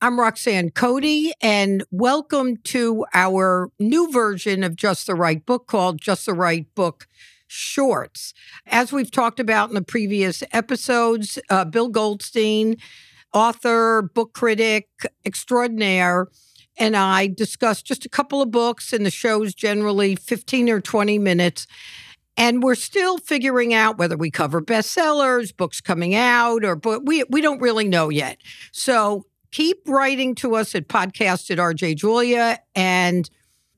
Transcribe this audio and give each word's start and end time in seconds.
I'm 0.00 0.20
Roxanne 0.20 0.70
Cody, 0.70 1.32
and 1.40 1.82
welcome 1.90 2.58
to 2.58 3.04
our 3.14 3.72
new 3.80 4.12
version 4.12 4.62
of 4.62 4.76
Just 4.76 5.08
the 5.08 5.16
Right 5.16 5.44
Book 5.44 5.66
called 5.66 6.00
Just 6.00 6.26
the 6.26 6.34
Right 6.34 6.72
Book 6.76 7.08
Shorts. 7.48 8.32
As 8.68 8.92
we've 8.92 9.10
talked 9.10 9.40
about 9.40 9.70
in 9.70 9.74
the 9.74 9.82
previous 9.82 10.44
episodes, 10.52 11.36
uh, 11.50 11.64
Bill 11.64 11.88
Goldstein, 11.88 12.76
author, 13.34 14.02
book 14.14 14.34
critic 14.34 14.86
extraordinaire, 15.24 16.28
and 16.76 16.96
I 16.96 17.26
discussed 17.26 17.84
just 17.84 18.04
a 18.04 18.08
couple 18.08 18.40
of 18.40 18.52
books, 18.52 18.92
and 18.92 19.04
the 19.04 19.10
show's 19.10 19.52
generally 19.52 20.14
15 20.14 20.70
or 20.70 20.80
20 20.80 21.18
minutes. 21.18 21.66
And 22.36 22.62
we're 22.62 22.76
still 22.76 23.18
figuring 23.18 23.74
out 23.74 23.98
whether 23.98 24.16
we 24.16 24.30
cover 24.30 24.62
bestsellers, 24.62 25.56
books 25.56 25.80
coming 25.80 26.14
out, 26.14 26.64
or 26.64 26.76
but 26.76 27.04
we 27.04 27.24
we 27.28 27.40
don't 27.40 27.60
really 27.60 27.88
know 27.88 28.10
yet. 28.10 28.38
So 28.70 29.24
keep 29.50 29.78
writing 29.86 30.34
to 30.36 30.56
us 30.56 30.74
at 30.74 30.88
podcast 30.88 31.50
at 31.50 31.58
RJ 31.58 31.96
Julia, 31.96 32.58
and 32.74 33.28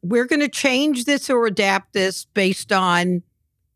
we're 0.02 0.26
going 0.26 0.40
to 0.40 0.48
change 0.48 1.04
this 1.04 1.28
or 1.28 1.46
adapt 1.46 1.92
this 1.92 2.24
based 2.24 2.72
on 2.72 3.22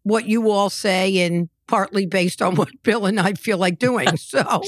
what 0.03 0.27
you 0.27 0.51
all 0.51 0.71
say 0.71 1.19
and 1.19 1.49
partly 1.67 2.07
based 2.07 2.43
on 2.43 2.55
what 2.57 2.69
Bill 2.83 3.07
and 3.07 3.19
I 3.19 3.35
feel 3.35 3.59
like 3.59 3.79
doing. 3.79 4.09
So 4.17 4.63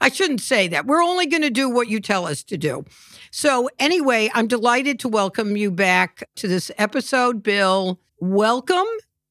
I 0.00 0.08
shouldn't 0.08 0.40
say 0.40 0.68
that. 0.68 0.86
We're 0.86 1.02
only 1.02 1.26
going 1.26 1.42
to 1.42 1.50
do 1.50 1.68
what 1.68 1.88
you 1.88 2.00
tell 2.00 2.26
us 2.26 2.42
to 2.44 2.56
do. 2.56 2.84
So, 3.30 3.70
anyway, 3.78 4.30
I'm 4.34 4.46
delighted 4.46 4.98
to 5.00 5.08
welcome 5.08 5.56
you 5.56 5.70
back 5.70 6.28
to 6.36 6.46
this 6.46 6.70
episode, 6.76 7.42
Bill. 7.42 7.98
Welcome. 8.20 8.86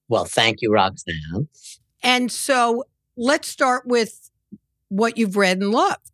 Well, 0.10 0.26
thank 0.26 0.58
you, 0.62 0.74
Roxanne. 0.74 1.48
And 2.04 2.32
so 2.32 2.86
let's 3.16 3.48
start 3.48 3.86
with 3.86 4.32
what 4.90 5.18
you've 5.18 5.38
read 5.38 5.60
and 5.62 5.72
loved. 5.72 6.11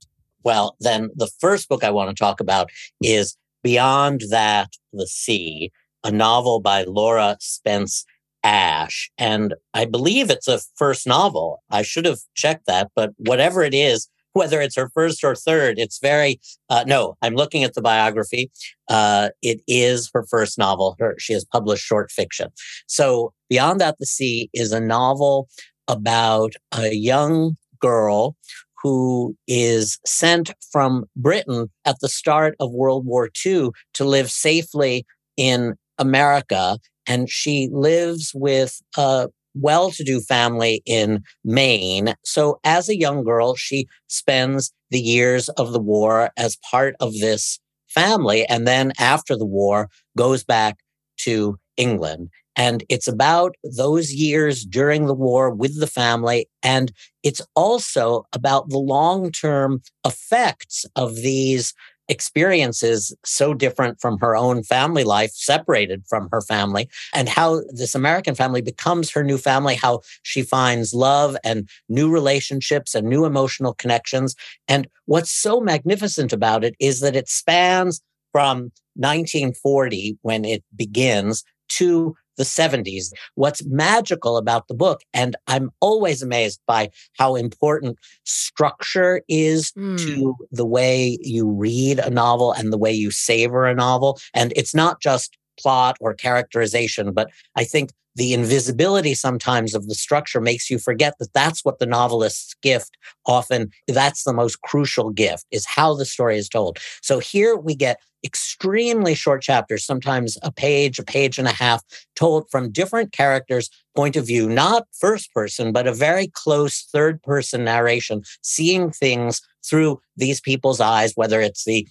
Well, 0.48 0.78
then 0.80 1.10
the 1.14 1.30
first 1.42 1.68
book 1.68 1.84
I 1.84 1.92
want 1.92 2.10
to 2.10 2.16
talk 2.16 2.40
about 2.40 2.70
is 3.04 3.36
Beyond 3.64 4.22
That, 4.30 4.70
the 4.94 5.06
Sea, 5.06 5.74
a 6.06 6.10
novel 6.10 6.62
by 6.62 6.84
Laura 6.84 7.36
Spence 7.42 8.06
Ash. 8.46 9.12
And 9.18 9.56
I 9.74 9.84
believe 9.84 10.30
it's 10.30 10.48
a 10.48 10.62
first 10.78 11.06
novel. 11.06 11.62
I 11.70 11.82
should 11.82 12.06
have 12.06 12.20
checked 12.34 12.66
that, 12.66 12.92
but 12.96 13.12
whatever 13.18 13.62
it 13.62 13.74
is, 13.74 14.08
whether 14.32 14.62
it's 14.62 14.78
her 14.78 14.90
first 14.94 15.22
or 15.22 15.36
third, 15.36 15.80
it's 15.80 16.00
very, 16.00 16.40
uh, 16.70 16.86
no, 16.88 17.18
I'm 17.22 17.36
looking 17.36 17.66
at 17.66 17.74
the 17.74 17.82
biography. 17.82 18.50
Uh, 18.88 19.32
it 19.42 19.60
is 19.68 20.10
her 20.14 20.26
first 20.30 20.58
novel. 20.58 20.96
Her, 20.98 21.16
she 21.20 21.34
has 21.34 21.44
published 21.44 21.84
short 21.84 22.10
fiction. 22.10 22.52
So 22.88 23.34
Beyond 23.50 23.82
That, 23.82 23.98
the 24.00 24.06
Sea 24.06 24.50
is 24.54 24.72
a 24.72 24.80
novel 24.80 25.50
about 25.90 26.54
a 26.72 26.96
young 26.96 27.58
girl 27.82 28.38
who 28.82 29.36
is 29.48 30.00
sent 30.06 30.52
from 30.72 31.06
Britain 31.16 31.70
at 31.86 31.98
the 32.02 32.10
start 32.10 32.56
of 32.60 32.72
World 32.72 33.06
War 33.06 33.30
II 33.46 33.70
to 33.94 34.06
live 34.06 34.30
safely 34.30 35.06
in 35.36 35.76
America. 35.98 36.78
And 37.08 37.30
she 37.30 37.70
lives 37.72 38.32
with 38.36 38.80
a 38.98 39.30
well 39.56 39.92
to 39.92 40.04
do 40.04 40.20
family 40.20 40.82
in 40.86 41.24
Maine. 41.44 42.14
So, 42.24 42.60
as 42.64 42.90
a 42.90 42.98
young 42.98 43.24
girl, 43.24 43.56
she 43.56 43.88
spends 44.08 44.72
the 44.92 45.00
years 45.00 45.50
of 45.50 45.74
the 45.74 45.80
war 45.80 46.32
as 46.38 46.58
part 46.70 46.96
of 47.00 47.14
this 47.14 47.60
family. 47.88 48.46
And 48.46 48.68
then 48.68 48.92
after 49.00 49.38
the 49.38 49.46
war, 49.46 49.90
goes 50.18 50.44
back 50.44 50.78
to 51.22 51.58
England. 51.78 52.30
And 52.58 52.84
it's 52.90 53.08
about 53.08 53.56
those 53.64 54.12
years 54.12 54.66
during 54.66 55.06
the 55.06 55.14
war 55.14 55.50
with 55.50 55.80
the 55.80 55.88
family. 55.88 56.50
And 56.64 56.92
it's 57.24 57.42
also 57.56 58.26
about 58.34 58.70
the 58.70 58.80
long 58.80 59.32
term 59.32 59.82
effects 60.06 60.86
of 60.96 61.16
these 61.18 61.74
experiences 62.10 63.16
so 63.26 63.54
different 63.54 64.00
from 64.00 64.18
her 64.20 64.36
own 64.36 64.64
family 64.64 65.04
life, 65.04 65.32
separated 65.34 66.04
from 66.08 66.30
her 66.32 66.42
family, 66.42 66.90
and 67.14 67.28
how 67.28 67.62
this 67.70 67.96
American 67.96 68.34
family 68.34 68.62
becomes 68.62 69.12
her 69.12 69.24
new 69.24 69.38
family, 69.38 69.76
how 69.76 70.02
she 70.24 70.42
finds 70.42 70.94
love 70.94 71.36
and 71.44 71.70
new 71.90 72.10
relationships 72.10 72.96
and 72.96 73.08
new 73.08 73.26
emotional 73.26 73.74
connections. 73.74 74.36
And 74.68 74.88
what's 75.06 75.32
so 75.32 75.60
magnificent 75.60 76.32
about 76.32 76.64
it 76.64 76.76
is 76.80 77.02
that 77.02 77.16
it 77.16 77.28
spans 77.28 78.02
from 78.32 78.72
1940, 78.96 80.18
when 80.22 80.46
it 80.46 80.64
begins, 80.76 81.44
to 81.70 82.16
the 82.38 82.44
70s. 82.44 83.12
What's 83.36 83.66
magical 83.66 84.38
about 84.38 84.68
the 84.68 84.74
book, 84.74 85.02
and 85.14 85.36
I'm 85.48 85.72
always 85.80 86.22
amazed 86.22 86.62
by 86.68 86.90
how 87.18 87.36
important 87.36 87.98
structure 88.24 89.22
is 89.28 89.72
mm. 89.72 89.98
to 89.98 90.36
the 90.52 90.66
way 90.66 91.18
you 91.22 91.50
read 91.50 92.00
a 92.00 92.10
novel 92.10 92.54
and 92.54 92.72
the 92.72 92.78
way 92.78 92.92
you 92.92 93.12
savor 93.12 93.66
a 93.66 93.76
novel. 93.76 94.20
And 94.34 94.54
it's 94.56 94.76
not 94.76 95.02
just 95.02 95.38
plot 95.60 95.98
or 96.00 96.14
characterization, 96.14 97.14
but 97.14 97.30
I 97.56 97.64
think 97.64 97.92
the 98.18 98.34
invisibility 98.34 99.14
sometimes 99.14 99.74
of 99.74 99.88
the 99.88 99.96
structure 99.96 100.42
makes 100.42 100.70
you 100.70 100.80
forget 100.80 101.14
that 101.20 101.32
that's 101.34 101.64
what 101.64 101.80
the 101.80 101.86
novelist's 101.86 102.56
gift 102.62 102.98
often 103.26 103.70
that's 103.88 104.24
the 104.24 104.34
most 104.34 104.62
crucial 104.62 105.12
gift 105.12 105.46
is 105.52 105.66
how 105.66 105.94
the 105.94 106.06
story 106.06 106.38
is 106.38 106.50
told. 106.50 106.80
So 107.02 107.20
here 107.20 107.56
we 107.56 107.76
get 107.76 108.00
extremely 108.26 109.14
short 109.14 109.44
chapters 109.44 109.86
sometimes 109.86 110.38
a 110.42 110.52
page 110.52 110.98
a 110.98 111.04
page 111.04 111.38
and 111.38 111.48
a 111.48 111.52
half 111.52 111.84
told 112.16 112.50
from 112.50 112.72
different 112.72 113.12
characters 113.12 113.70
point 113.96 114.16
of 114.16 114.26
view 114.26 114.50
not 114.50 114.88
first 115.00 115.32
person 115.36 115.72
but 115.72 115.86
a 115.86 115.94
very 115.94 116.28
close 116.28 116.88
third 116.92 117.22
person 117.22 117.64
narration 117.64 118.24
seeing 118.42 118.90
things 118.90 119.40
through 119.64 120.02
these 120.18 120.42
people's 120.42 120.82
eyes 120.82 121.14
whether 121.16 121.40
it's 121.40 121.64
the 121.66 121.88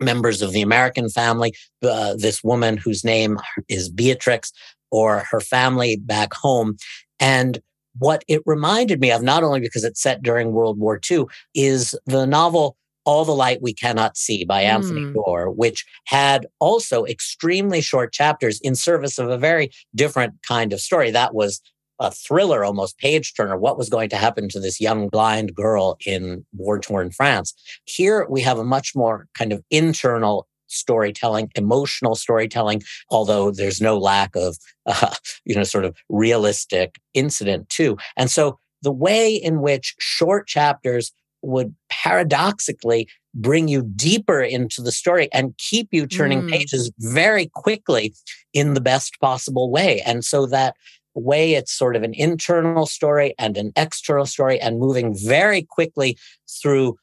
members 0.00 0.42
of 0.42 0.52
the 0.52 0.62
American 0.62 1.08
family, 1.08 1.54
uh, 1.82 2.14
this 2.16 2.42
woman 2.42 2.76
whose 2.76 3.04
name 3.04 3.38
is 3.68 3.90
Beatrix, 3.90 4.52
or 4.90 5.24
her 5.30 5.40
family 5.40 5.96
back 5.96 6.32
home. 6.34 6.76
And 7.18 7.60
what 7.98 8.24
it 8.28 8.42
reminded 8.46 9.00
me 9.00 9.10
of, 9.10 9.22
not 9.22 9.42
only 9.42 9.60
because 9.60 9.84
it's 9.84 10.02
set 10.02 10.22
during 10.22 10.52
World 10.52 10.78
War 10.78 11.00
II, 11.10 11.24
is 11.54 11.94
the 12.06 12.26
novel 12.26 12.76
All 13.04 13.24
the 13.24 13.32
Light 13.32 13.60
We 13.60 13.74
Cannot 13.74 14.16
See 14.16 14.44
by 14.44 14.62
Anthony 14.62 15.02
mm. 15.02 15.14
Doerr, 15.14 15.50
which 15.50 15.84
had 16.06 16.46
also 16.60 17.04
extremely 17.04 17.80
short 17.80 18.12
chapters 18.12 18.60
in 18.60 18.74
service 18.74 19.18
of 19.18 19.28
a 19.28 19.38
very 19.38 19.70
different 19.94 20.34
kind 20.46 20.72
of 20.72 20.80
story. 20.80 21.10
That 21.10 21.34
was 21.34 21.60
a 22.00 22.10
thriller, 22.10 22.64
almost 22.64 22.98
page 22.98 23.34
turner. 23.34 23.58
What 23.58 23.76
was 23.76 23.90
going 23.90 24.08
to 24.08 24.16
happen 24.16 24.48
to 24.48 24.60
this 24.60 24.80
young 24.80 25.08
blind 25.08 25.54
girl 25.54 25.98
in 26.06 26.46
war 26.54 26.78
torn 26.78 27.10
France? 27.10 27.54
Here 27.84 28.26
we 28.30 28.40
have 28.40 28.58
a 28.58 28.64
much 28.64 28.92
more 28.96 29.26
kind 29.34 29.52
of 29.52 29.62
internal 29.70 30.46
storytelling, 30.70 31.50
emotional 31.54 32.14
storytelling, 32.14 32.82
although 33.10 33.50
there's 33.50 33.80
no 33.80 33.98
lack 33.98 34.34
of, 34.36 34.56
uh, 34.86 35.14
you 35.44 35.54
know, 35.54 35.64
sort 35.64 35.84
of 35.84 35.96
realistic 36.08 36.98
incident 37.14 37.68
too. 37.68 37.96
And 38.16 38.30
so 38.30 38.58
the 38.82 38.92
way 38.92 39.34
in 39.34 39.60
which 39.60 39.94
short 39.98 40.46
chapters 40.46 41.12
would 41.42 41.74
paradoxically 41.88 43.08
bring 43.34 43.68
you 43.68 43.82
deeper 43.82 44.40
into 44.40 44.82
the 44.82 44.92
story 44.92 45.28
and 45.32 45.56
keep 45.58 45.88
you 45.92 46.06
turning 46.06 46.42
mm. 46.42 46.50
pages 46.50 46.90
very 46.98 47.46
quickly 47.54 48.12
in 48.52 48.74
the 48.74 48.80
best 48.80 49.18
possible 49.20 49.70
way. 49.70 50.02
And 50.04 50.24
so 50.24 50.46
that 50.46 50.74
way 51.14 51.54
it's 51.54 51.72
sort 51.72 51.96
of 51.96 52.02
an 52.02 52.14
internal 52.14 52.86
story 52.86 53.34
and 53.38 53.56
an 53.56 53.72
external 53.76 54.26
story 54.26 54.60
and 54.60 54.78
moving 54.78 55.16
very 55.16 55.62
quickly 55.62 56.18
through 56.62 56.96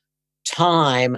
time 0.45 1.17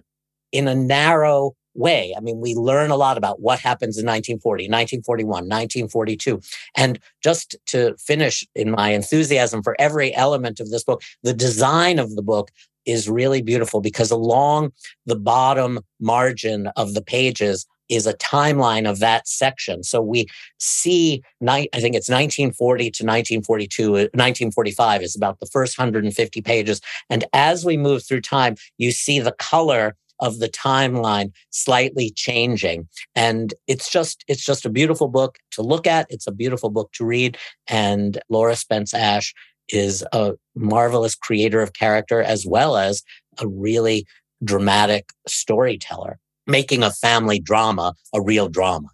in 0.51 0.67
a 0.67 0.75
narrow 0.75 1.53
way. 1.73 2.13
I 2.17 2.19
mean, 2.19 2.39
we 2.39 2.55
learn 2.55 2.91
a 2.91 2.97
lot 2.97 3.17
about 3.17 3.41
what 3.41 3.59
happens 3.59 3.97
in 3.97 4.05
1940, 4.05 4.63
1941, 4.65 5.29
1942. 5.29 6.41
And 6.75 6.99
just 7.23 7.55
to 7.67 7.95
finish 7.97 8.45
in 8.55 8.71
my 8.71 8.89
enthusiasm 8.89 9.63
for 9.63 9.75
every 9.79 10.13
element 10.15 10.59
of 10.59 10.69
this 10.69 10.83
book, 10.83 11.01
the 11.23 11.33
design 11.33 11.99
of 11.99 12.15
the 12.15 12.21
book 12.21 12.49
is 12.85 13.09
really 13.09 13.41
beautiful 13.41 13.81
because 13.81 14.11
along 14.11 14.71
the 15.05 15.15
bottom 15.15 15.79
margin 15.99 16.67
of 16.75 16.93
the 16.93 17.01
pages 17.01 17.65
is 17.89 18.05
a 18.05 18.13
timeline 18.13 18.89
of 18.89 18.99
that 18.99 19.27
section. 19.27 19.83
So 19.83 20.01
we 20.01 20.27
see, 20.59 21.23
I 21.45 21.67
think 21.73 21.95
it's 21.95 22.09
1940 22.09 22.83
to 22.83 23.03
1942, 23.03 23.91
1945 23.91 25.01
uh, 25.01 25.03
is 25.03 25.15
about 25.15 25.39
the 25.39 25.47
first 25.47 25.77
150 25.77 26.41
pages. 26.41 26.81
And 27.09 27.25
as 27.33 27.65
we 27.65 27.77
move 27.77 28.05
through 28.05 28.21
time, 28.21 28.55
you 28.77 28.91
see 28.91 29.19
the 29.19 29.33
color 29.33 29.95
of 30.19 30.39
the 30.39 30.49
timeline 30.49 31.31
slightly 31.49 32.11
changing. 32.11 32.87
And 33.15 33.53
it's 33.67 33.89
just, 33.89 34.23
it's 34.27 34.43
just 34.43 34.65
a 34.65 34.69
beautiful 34.69 35.07
book 35.07 35.37
to 35.51 35.61
look 35.61 35.87
at. 35.87 36.07
It's 36.09 36.27
a 36.27 36.31
beautiful 36.31 36.69
book 36.69 36.91
to 36.93 37.05
read. 37.05 37.37
And 37.67 38.19
Laura 38.29 38.55
Spence 38.55 38.93
Ash 38.93 39.33
is 39.69 40.03
a 40.13 40.33
marvelous 40.55 41.15
creator 41.15 41.61
of 41.61 41.73
character 41.73 42.21
as 42.21 42.45
well 42.45 42.77
as 42.77 43.03
a 43.39 43.47
really 43.47 44.05
dramatic 44.43 45.11
storyteller, 45.27 46.19
making 46.47 46.83
a 46.83 46.91
family 46.91 47.39
drama 47.39 47.93
a 48.13 48.21
real 48.21 48.47
drama. 48.47 48.89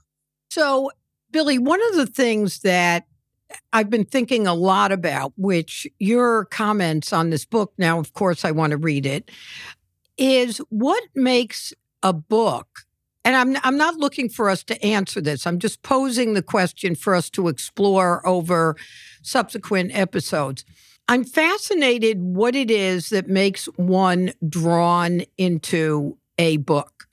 So, 0.50 0.92
Billy, 1.31 1.57
one 1.57 1.81
of 1.89 1.95
the 1.95 2.06
things 2.06 2.60
that 2.60 3.06
I've 3.74 3.89
been 3.89 4.06
thinking 4.06 4.48
a 4.48 4.54
lot 4.54 4.92
about, 4.92 5.33
which 5.38 5.88
your 6.00 6.45
comments 6.45 7.13
on 7.13 7.30
this 7.30 7.45
book, 7.45 7.74
now, 7.78 8.00
of 8.00 8.13
course, 8.13 8.45
I 8.45 8.51
want 8.51 8.71
to 8.71 8.78
read 8.78 9.06
it, 9.06 9.30
is 10.18 10.60
what 10.70 11.04
makes 11.14 11.74
a 12.04 12.14
book, 12.14 12.86
and 13.24 13.36
I'm, 13.36 13.58
I'm 13.64 13.78
not 13.78 13.96
looking 13.96 14.30
for 14.30 14.50
us 14.50 14.64
to 14.66 14.84
answer 14.84 15.22
this, 15.22 15.48
I'm 15.48 15.60
just 15.60 15.82
posing 15.82 16.34
the 16.34 16.42
question 16.42 16.96
for 16.96 17.16
us 17.16 17.30
to 17.32 17.48
explore 17.48 18.26
over 18.28 18.76
subsequent 19.22 19.96
episodes. 19.96 20.64
I'm 21.08 21.24
fascinated 21.24 22.22
what 22.22 22.56
it 22.56 22.72
is 22.72 23.10
that 23.10 23.28
makes 23.28 23.66
one 23.76 24.34
drawn 24.48 25.22
into 25.38 26.18
a 26.38 26.58
book 26.58 27.08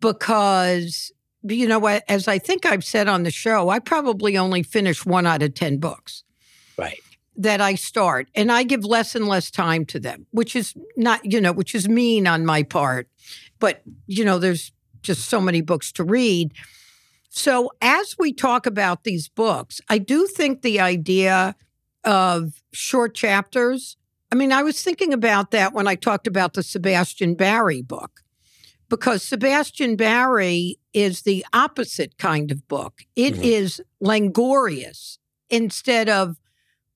because 0.00 1.12
you 1.42 1.68
know 1.68 1.84
as 1.86 2.28
I 2.28 2.38
think 2.38 2.64
I've 2.64 2.84
said 2.84 3.08
on 3.08 3.22
the 3.22 3.30
show, 3.30 3.68
I 3.68 3.78
probably 3.78 4.36
only 4.36 4.62
finish 4.62 5.04
one 5.04 5.26
out 5.26 5.42
of 5.42 5.54
10 5.54 5.78
books. 5.78 6.24
That 7.40 7.60
I 7.60 7.76
start 7.76 8.28
and 8.34 8.50
I 8.50 8.64
give 8.64 8.84
less 8.84 9.14
and 9.14 9.28
less 9.28 9.48
time 9.48 9.86
to 9.86 10.00
them, 10.00 10.26
which 10.32 10.56
is 10.56 10.74
not, 10.96 11.24
you 11.24 11.40
know, 11.40 11.52
which 11.52 11.72
is 11.72 11.88
mean 11.88 12.26
on 12.26 12.44
my 12.44 12.64
part. 12.64 13.08
But, 13.60 13.82
you 14.08 14.24
know, 14.24 14.40
there's 14.40 14.72
just 15.02 15.28
so 15.28 15.40
many 15.40 15.60
books 15.60 15.92
to 15.92 16.04
read. 16.04 16.52
So 17.28 17.70
as 17.80 18.16
we 18.18 18.32
talk 18.32 18.66
about 18.66 19.04
these 19.04 19.28
books, 19.28 19.80
I 19.88 19.98
do 19.98 20.26
think 20.26 20.62
the 20.62 20.80
idea 20.80 21.54
of 22.02 22.60
short 22.72 23.14
chapters. 23.14 23.96
I 24.32 24.34
mean, 24.34 24.52
I 24.52 24.64
was 24.64 24.82
thinking 24.82 25.12
about 25.12 25.52
that 25.52 25.72
when 25.72 25.86
I 25.86 25.94
talked 25.94 26.26
about 26.26 26.54
the 26.54 26.64
Sebastian 26.64 27.36
Barry 27.36 27.82
book, 27.82 28.22
because 28.88 29.22
Sebastian 29.22 29.94
Barry 29.94 30.80
is 30.92 31.22
the 31.22 31.46
opposite 31.52 32.18
kind 32.18 32.50
of 32.50 32.66
book. 32.66 33.02
It 33.14 33.34
mm-hmm. 33.34 33.44
is 33.44 33.80
languorous 34.00 35.20
instead 35.48 36.08
of 36.08 36.36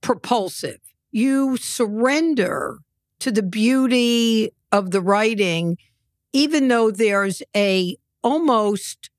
propulsive. 0.02 0.78
You 1.10 1.56
surrender 1.56 2.78
to 3.20 3.30
the 3.30 3.42
beauty 3.42 4.50
of 4.70 4.90
the 4.90 5.00
writing, 5.00 5.78
even 6.32 6.68
though 6.68 6.90
there's 6.90 7.42
a 7.56 7.96
almost 8.22 9.10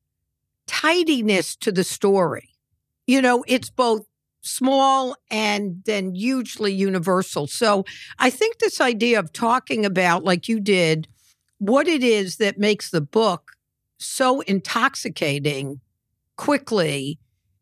tidiness 0.67 1.55
to 1.57 1.71
the 1.71 1.83
story. 1.83 2.49
You 3.07 3.21
know, 3.21 3.43
it's 3.47 3.69
both 3.69 4.05
small 4.41 5.15
and 5.29 5.81
then 5.85 6.15
hugely 6.15 6.73
universal. 6.73 7.47
So 7.47 7.85
I 8.19 8.29
think 8.29 8.57
this 8.57 8.81
idea 8.81 9.19
of 9.19 9.31
talking 9.31 9.85
about, 9.85 10.23
like 10.23 10.47
you 10.47 10.59
did, 10.59 11.07
what 11.59 11.87
it 11.87 12.03
is 12.03 12.37
that 12.37 12.57
makes 12.57 12.89
the 12.89 13.01
book 13.01 13.53
so 13.97 14.41
intoxicating 14.41 15.79
quickly 16.35 17.19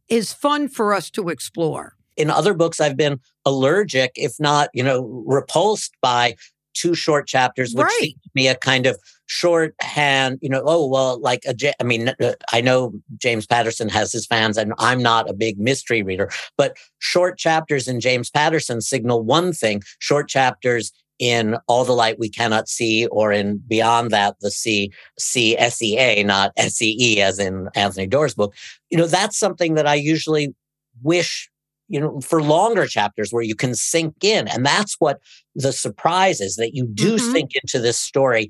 is 0.09 0.33
fun 0.33 0.67
for 0.67 0.94
us 0.94 1.09
to 1.12 1.29
explore. 1.29 1.95
In 2.18 2.30
other 2.30 2.54
books, 2.54 2.80
I've 2.80 2.98
been 2.98 3.19
allergic, 3.46 4.12
if 4.16 4.34
not, 4.40 4.69
you 4.74 4.84
know, 4.84 5.24
repulsed 5.25 5.96
by 6.02 6.36
two 6.74 6.96
short 6.96 7.28
chapters, 7.28 7.74
which 7.74 7.84
right. 7.84 7.98
seems 8.00 8.22
to 8.22 8.30
me 8.34 8.48
a 8.48 8.56
kind 8.56 8.86
of 8.86 8.98
shorthand, 9.25 10.40
you 10.42 10.50
know, 10.50 10.62
oh, 10.66 10.88
well, 10.88 11.19
like, 11.19 11.44
a, 11.46 11.56
I 11.80 11.84
mean, 11.84 12.10
uh, 12.10 12.34
I 12.52 12.62
know 12.62 12.94
James 13.18 13.46
Patterson 13.46 13.90
has 13.90 14.12
his 14.12 14.25
fans, 14.25 14.58
and 14.58 14.74
I'm 14.78 15.02
not 15.02 15.30
a 15.30 15.34
big 15.34 15.60
mystery 15.60 16.02
reader, 16.02 16.30
but 16.58 16.78
short 17.00 17.38
chapters 17.38 17.88
in 17.88 18.00
James 18.00 18.30
Patterson 18.30 18.81
signal 18.81 19.24
one 19.24 19.54
thing. 19.54 19.84
Short 20.00 20.30
chapters 20.30 20.92
in 21.19 21.56
All 21.68 21.86
the 21.86 21.92
Light 21.92 22.18
We 22.18 22.30
Cannot 22.30 22.68
See, 22.68 23.06
or 23.08 23.31
in 23.31 23.58
Beyond 23.68 24.10
That, 24.12 24.36
the 24.42 24.50
C, 24.50 24.92
C 25.19 25.58
S 25.58 25.81
E 25.81 25.98
A, 25.98 26.24
not 26.24 26.52
S 26.58 26.81
E 26.81 26.98
E, 27.00 27.22
as 27.22 27.38
in 27.38 27.69
Anthony 27.75 28.08
Doerr's 28.08 28.34
book. 28.34 28.56
You 28.90 28.98
know, 28.98 29.08
that's 29.08 29.38
something 29.38 29.75
that 29.75 29.86
I 29.86 29.96
usually 29.96 30.56
wish 31.04 31.50
you 31.91 31.99
know, 31.99 32.21
for 32.21 32.41
longer 32.41 32.88
chapters 32.88 33.31
where 33.31 33.43
you 33.43 33.53
can 33.53 33.75
sink 33.75 34.23
in. 34.23 34.47
And 34.47 34.65
that's 34.65 34.95
what 34.99 35.19
the 35.55 35.73
surprise 35.73 36.39
is 36.39 36.55
that 36.55 36.73
you 36.73 36.88
do 36.88 37.15
mm-hmm. 37.17 37.31
sink 37.33 37.51
into 37.61 37.79
this 37.79 37.99
story, 37.99 38.49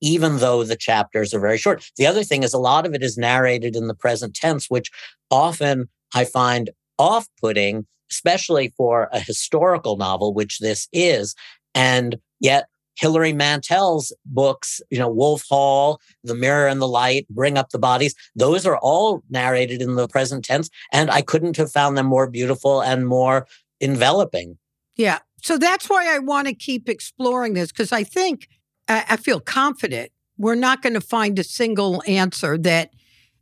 even 0.00 0.38
though 0.38 0.64
the 0.64 0.76
chapters 0.76 1.34
are 1.34 1.40
very 1.40 1.58
short. 1.58 1.84
The 1.98 2.06
other 2.06 2.24
thing 2.24 2.42
is 2.42 2.54
a 2.54 2.58
lot 2.58 2.86
of 2.86 2.94
it 2.94 3.02
is 3.02 3.18
narrated 3.18 3.76
in 3.76 3.86
the 3.86 3.94
present 3.94 4.34
tense, 4.34 4.70
which 4.70 4.90
often 5.30 5.90
I 6.14 6.24
find 6.24 6.70
off 6.98 7.28
putting, 7.38 7.86
especially 8.10 8.72
for 8.78 9.10
a 9.12 9.20
historical 9.20 9.98
novel, 9.98 10.32
which 10.32 10.58
this 10.60 10.88
is. 10.90 11.34
And 11.74 12.16
yet 12.40 12.66
Hilary 13.00 13.32
Mantel's 13.32 14.14
books, 14.26 14.82
you 14.90 14.98
know, 14.98 15.08
Wolf 15.08 15.44
Hall, 15.48 16.00
The 16.22 16.34
Mirror 16.34 16.68
and 16.68 16.82
the 16.82 16.86
Light, 16.86 17.26
Bring 17.30 17.56
Up 17.56 17.70
the 17.70 17.78
Bodies, 17.78 18.14
those 18.36 18.66
are 18.66 18.76
all 18.76 19.22
narrated 19.30 19.80
in 19.80 19.94
the 19.94 20.06
present 20.06 20.44
tense. 20.44 20.68
And 20.92 21.10
I 21.10 21.22
couldn't 21.22 21.56
have 21.56 21.72
found 21.72 21.96
them 21.96 22.06
more 22.06 22.28
beautiful 22.28 22.82
and 22.82 23.08
more 23.08 23.46
enveloping. 23.80 24.58
Yeah. 24.96 25.20
So 25.42 25.56
that's 25.56 25.88
why 25.88 26.14
I 26.14 26.18
want 26.18 26.46
to 26.48 26.54
keep 26.54 26.90
exploring 26.90 27.54
this 27.54 27.72
because 27.72 27.90
I 27.90 28.04
think 28.04 28.46
I 28.88 29.16
feel 29.16 29.40
confident 29.40 30.12
we're 30.36 30.54
not 30.54 30.82
going 30.82 30.94
to 30.94 31.00
find 31.00 31.38
a 31.38 31.44
single 31.44 32.02
answer 32.06 32.58
that 32.58 32.90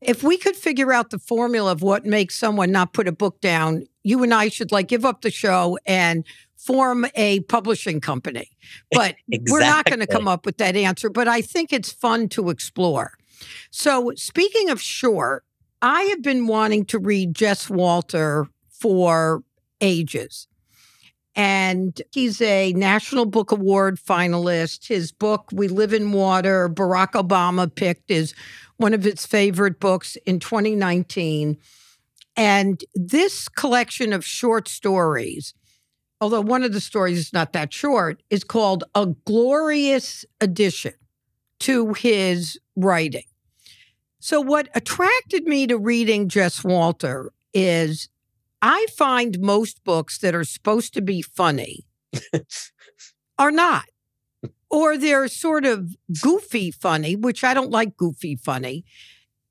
if 0.01 0.23
we 0.23 0.37
could 0.37 0.55
figure 0.55 0.93
out 0.93 1.11
the 1.11 1.19
formula 1.19 1.73
of 1.73 1.83
what 1.83 2.07
makes 2.07 2.37
someone 2.37 2.71
not 2.71 2.93
put 2.93 3.09
a 3.09 3.13
book 3.13 3.41
down, 3.41 3.87
you 4.05 4.23
and 4.23 4.33
I 4.33 4.49
should 4.49 4.71
like 4.71 4.87
give 4.87 5.05
up 5.05 5.23
the 5.23 5.31
show 5.31 5.79
and 5.87 6.25
form 6.59 7.07
a 7.15 7.41
publishing 7.41 8.01
company. 8.01 8.51
But 8.91 9.17
exactly. 9.31 9.45
we're 9.53 9.61
not 9.61 9.87
going 9.87 10.01
to 10.01 10.07
come 10.07 10.29
up 10.29 10.45
with 10.45 10.59
that 10.59 10.77
answer. 10.77 11.09
But 11.09 11.29
I 11.29 11.41
think 11.41 11.73
it's 11.73 11.91
fun 11.91 12.29
to 12.31 12.51
explore. 12.51 13.13
So, 13.71 14.13
speaking 14.17 14.69
of 14.69 14.83
short, 14.83 15.45
I 15.81 16.03
have 16.03 16.23
been 16.23 16.47
wanting 16.47 16.85
to 16.87 16.99
read 16.99 17.35
Jess 17.35 17.71
Walter 17.71 18.49
for 18.69 19.43
ages. 19.81 20.49
And 21.37 22.03
he's 22.11 22.41
a 22.41 22.73
National 22.73 23.25
Book 23.25 23.53
Award 23.53 23.97
finalist. 24.01 24.89
His 24.89 25.13
book, 25.13 25.49
We 25.53 25.69
Live 25.69 25.93
in 25.93 26.11
Water, 26.11 26.69
Barack 26.69 27.13
Obama 27.13 27.73
picked 27.73 28.11
as 28.11 28.35
one 28.77 28.93
of 28.93 29.05
his 29.05 29.25
favorite 29.25 29.79
books 29.79 30.17
in 30.27 30.41
2019. 30.41 31.57
And 32.37 32.85
this 32.95 33.49
collection 33.49 34.13
of 34.13 34.25
short 34.25 34.67
stories 34.67 35.55
although 36.21 36.41
one 36.41 36.63
of 36.63 36.73
the 36.73 36.81
stories 36.81 37.19
is 37.19 37.33
not 37.33 37.53
that 37.53 37.73
short, 37.73 38.23
is 38.31 38.45
called 38.45 38.85
A 38.95 39.07
Glorious 39.07 40.25
Addition 40.41 40.95
to 41.61 41.93
his 41.95 42.59
writing. 42.77 43.25
So, 44.21 44.41
what 44.41 44.69
attracted 44.75 45.45
me 45.45 45.67
to 45.69 45.79
reading 45.79 46.29
Jess 46.29 46.65
Walter 46.65 47.33
is 47.55 48.09
I 48.61 48.87
find 48.97 49.39
most 49.41 49.85
books 49.85 50.19
that 50.19 50.35
are 50.35 50.45
supposed 50.45 50.93
to 50.95 51.03
be 51.03 51.23
funny 51.23 51.87
are 53.39 53.51
not. 53.53 53.85
Or 54.71 54.99
they're 54.99 55.29
sort 55.29 55.65
of 55.65 55.97
goofy 56.23 56.71
funny, 56.71 57.17
which 57.17 57.43
I 57.43 57.55
don't 57.55 57.71
like 57.71 57.97
goofy 57.97 58.37
funny. 58.37 58.85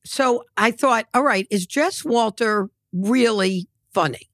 So 0.06 0.44
I 0.56 0.72
thought, 0.72 1.06
all 1.14 1.24
right, 1.24 1.48
is 1.50 1.66
Jess 1.66 2.06
Walter 2.06 2.70
really 2.94 3.68
funny? 3.94 4.30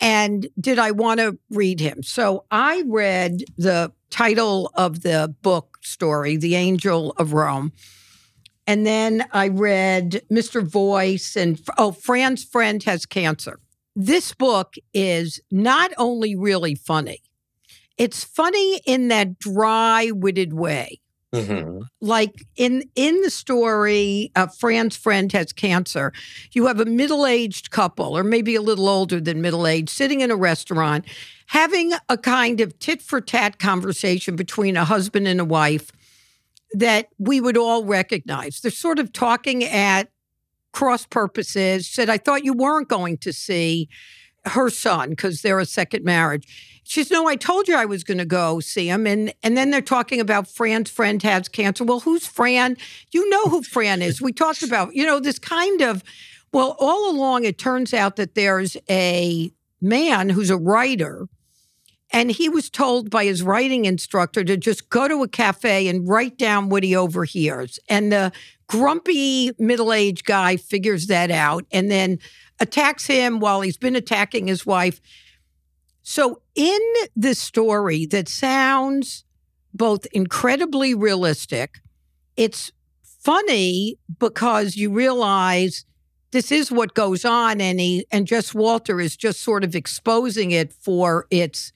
And 0.00 0.46
did 0.60 0.78
I 0.78 0.92
want 0.92 1.20
to 1.20 1.38
read 1.50 1.80
him? 1.80 2.02
So 2.02 2.44
I 2.50 2.84
read 2.86 3.42
the 3.56 3.92
title 4.10 4.70
of 4.74 5.02
the 5.02 5.34
book 5.42 5.78
story, 5.82 6.36
The 6.36 6.54
Angel 6.54 7.12
of 7.16 7.32
Rome. 7.32 7.72
And 8.66 8.86
then 8.86 9.24
I 9.32 9.48
read 9.48 10.22
Mr. 10.30 10.62
Voice 10.62 11.36
and, 11.36 11.60
oh, 11.78 11.92
Fran's 11.92 12.44
friend 12.44 12.82
has 12.84 13.06
cancer. 13.06 13.60
This 13.96 14.34
book 14.34 14.74
is 14.94 15.40
not 15.50 15.90
only 15.96 16.36
really 16.36 16.74
funny, 16.74 17.22
it's 17.96 18.22
funny 18.22 18.80
in 18.86 19.08
that 19.08 19.38
dry 19.38 20.12
witted 20.12 20.52
way. 20.52 21.00
Mm-hmm. 21.34 21.82
Like 22.00 22.46
in 22.56 22.84
in 22.94 23.20
the 23.20 23.28
story, 23.28 24.32
uh, 24.34 24.46
Fran's 24.46 24.96
friend 24.96 25.30
has 25.32 25.52
cancer. 25.52 26.12
You 26.52 26.66
have 26.66 26.80
a 26.80 26.86
middle 26.86 27.26
aged 27.26 27.70
couple, 27.70 28.16
or 28.16 28.24
maybe 28.24 28.54
a 28.54 28.62
little 28.62 28.88
older 28.88 29.20
than 29.20 29.42
middle 29.42 29.66
aged, 29.66 29.90
sitting 29.90 30.22
in 30.22 30.30
a 30.30 30.36
restaurant, 30.36 31.04
having 31.46 31.92
a 32.08 32.16
kind 32.16 32.62
of 32.62 32.78
tit 32.78 33.02
for 33.02 33.20
tat 33.20 33.58
conversation 33.58 34.36
between 34.36 34.76
a 34.76 34.86
husband 34.86 35.28
and 35.28 35.38
a 35.38 35.44
wife 35.44 35.92
that 36.72 37.08
we 37.18 37.42
would 37.42 37.58
all 37.58 37.84
recognize. 37.84 38.60
They're 38.60 38.70
sort 38.70 38.98
of 38.98 39.12
talking 39.12 39.64
at 39.64 40.10
cross 40.72 41.04
purposes. 41.04 41.86
Said, 41.86 42.08
"I 42.08 42.16
thought 42.16 42.44
you 42.44 42.54
weren't 42.54 42.88
going 42.88 43.18
to 43.18 43.34
see." 43.34 43.88
Her 44.48 44.70
son 44.70 45.10
because 45.10 45.42
they're 45.42 45.60
a 45.60 45.66
second 45.66 46.04
marriage. 46.04 46.46
She 46.84 47.02
says, 47.02 47.10
"No, 47.10 47.28
I 47.28 47.36
told 47.36 47.68
you 47.68 47.74
I 47.74 47.84
was 47.84 48.02
going 48.04 48.18
to 48.18 48.24
go 48.24 48.60
see 48.60 48.88
him." 48.88 49.06
And 49.06 49.32
and 49.42 49.56
then 49.56 49.70
they're 49.70 49.80
talking 49.80 50.20
about 50.20 50.48
Fran's 50.48 50.90
friend 50.90 51.22
has 51.22 51.48
cancer. 51.48 51.84
Well, 51.84 52.00
who's 52.00 52.26
Fran? 52.26 52.76
You 53.12 53.28
know 53.28 53.44
who 53.44 53.62
Fran 53.62 54.02
is. 54.02 54.22
We 54.22 54.32
talked 54.32 54.62
about 54.62 54.94
you 54.94 55.04
know 55.04 55.20
this 55.20 55.38
kind 55.38 55.82
of. 55.82 56.02
Well, 56.50 56.76
all 56.78 57.10
along 57.10 57.44
it 57.44 57.58
turns 57.58 57.92
out 57.92 58.16
that 58.16 58.34
there's 58.34 58.74
a 58.88 59.52
man 59.82 60.30
who's 60.30 60.48
a 60.48 60.56
writer, 60.56 61.28
and 62.10 62.30
he 62.30 62.48
was 62.48 62.70
told 62.70 63.10
by 63.10 63.26
his 63.26 63.42
writing 63.42 63.84
instructor 63.84 64.42
to 64.44 64.56
just 64.56 64.88
go 64.88 65.08
to 65.08 65.22
a 65.22 65.28
cafe 65.28 65.88
and 65.88 66.08
write 66.08 66.38
down 66.38 66.70
what 66.70 66.84
he 66.84 66.96
overhears. 66.96 67.78
And 67.90 68.10
the 68.10 68.32
grumpy 68.66 69.50
middle 69.58 69.92
aged 69.92 70.24
guy 70.24 70.56
figures 70.56 71.06
that 71.08 71.30
out 71.30 71.64
and 71.72 71.90
then 71.90 72.18
attacks 72.60 73.06
him 73.06 73.40
while 73.40 73.60
he's 73.60 73.76
been 73.76 73.96
attacking 73.96 74.46
his 74.46 74.66
wife. 74.66 75.00
So, 76.02 76.42
in 76.54 76.80
this 77.14 77.38
story 77.38 78.06
that 78.06 78.28
sounds 78.28 79.24
both 79.74 80.06
incredibly 80.12 80.94
realistic, 80.94 81.78
it's 82.36 82.72
funny 83.02 83.98
because 84.18 84.76
you 84.76 84.90
realize 84.90 85.84
this 86.30 86.52
is 86.52 86.70
what 86.70 86.94
goes 86.94 87.24
on 87.24 87.60
and 87.60 87.80
he 87.80 88.06
and 88.10 88.26
Jess 88.26 88.54
Walter 88.54 89.00
is 89.00 89.16
just 89.16 89.40
sort 89.40 89.64
of 89.64 89.74
exposing 89.74 90.50
it 90.50 90.72
for 90.72 91.26
its 91.30 91.72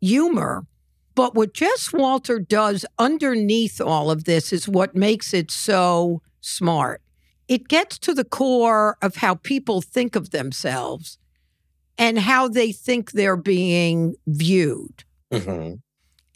humor. 0.00 0.66
But 1.14 1.34
what 1.34 1.54
Jess 1.54 1.92
Walter 1.92 2.38
does 2.38 2.84
underneath 2.98 3.80
all 3.80 4.10
of 4.10 4.24
this 4.24 4.52
is 4.52 4.68
what 4.68 4.94
makes 4.94 5.32
it 5.32 5.50
so 5.50 6.20
smart. 6.40 7.00
It 7.48 7.68
gets 7.68 7.98
to 8.00 8.14
the 8.14 8.24
core 8.24 8.96
of 9.02 9.16
how 9.16 9.36
people 9.36 9.80
think 9.80 10.16
of 10.16 10.30
themselves 10.30 11.18
and 11.98 12.18
how 12.18 12.48
they 12.48 12.72
think 12.72 13.12
they're 13.12 13.36
being 13.36 14.14
viewed. 14.26 15.04
Mm-hmm. 15.32 15.74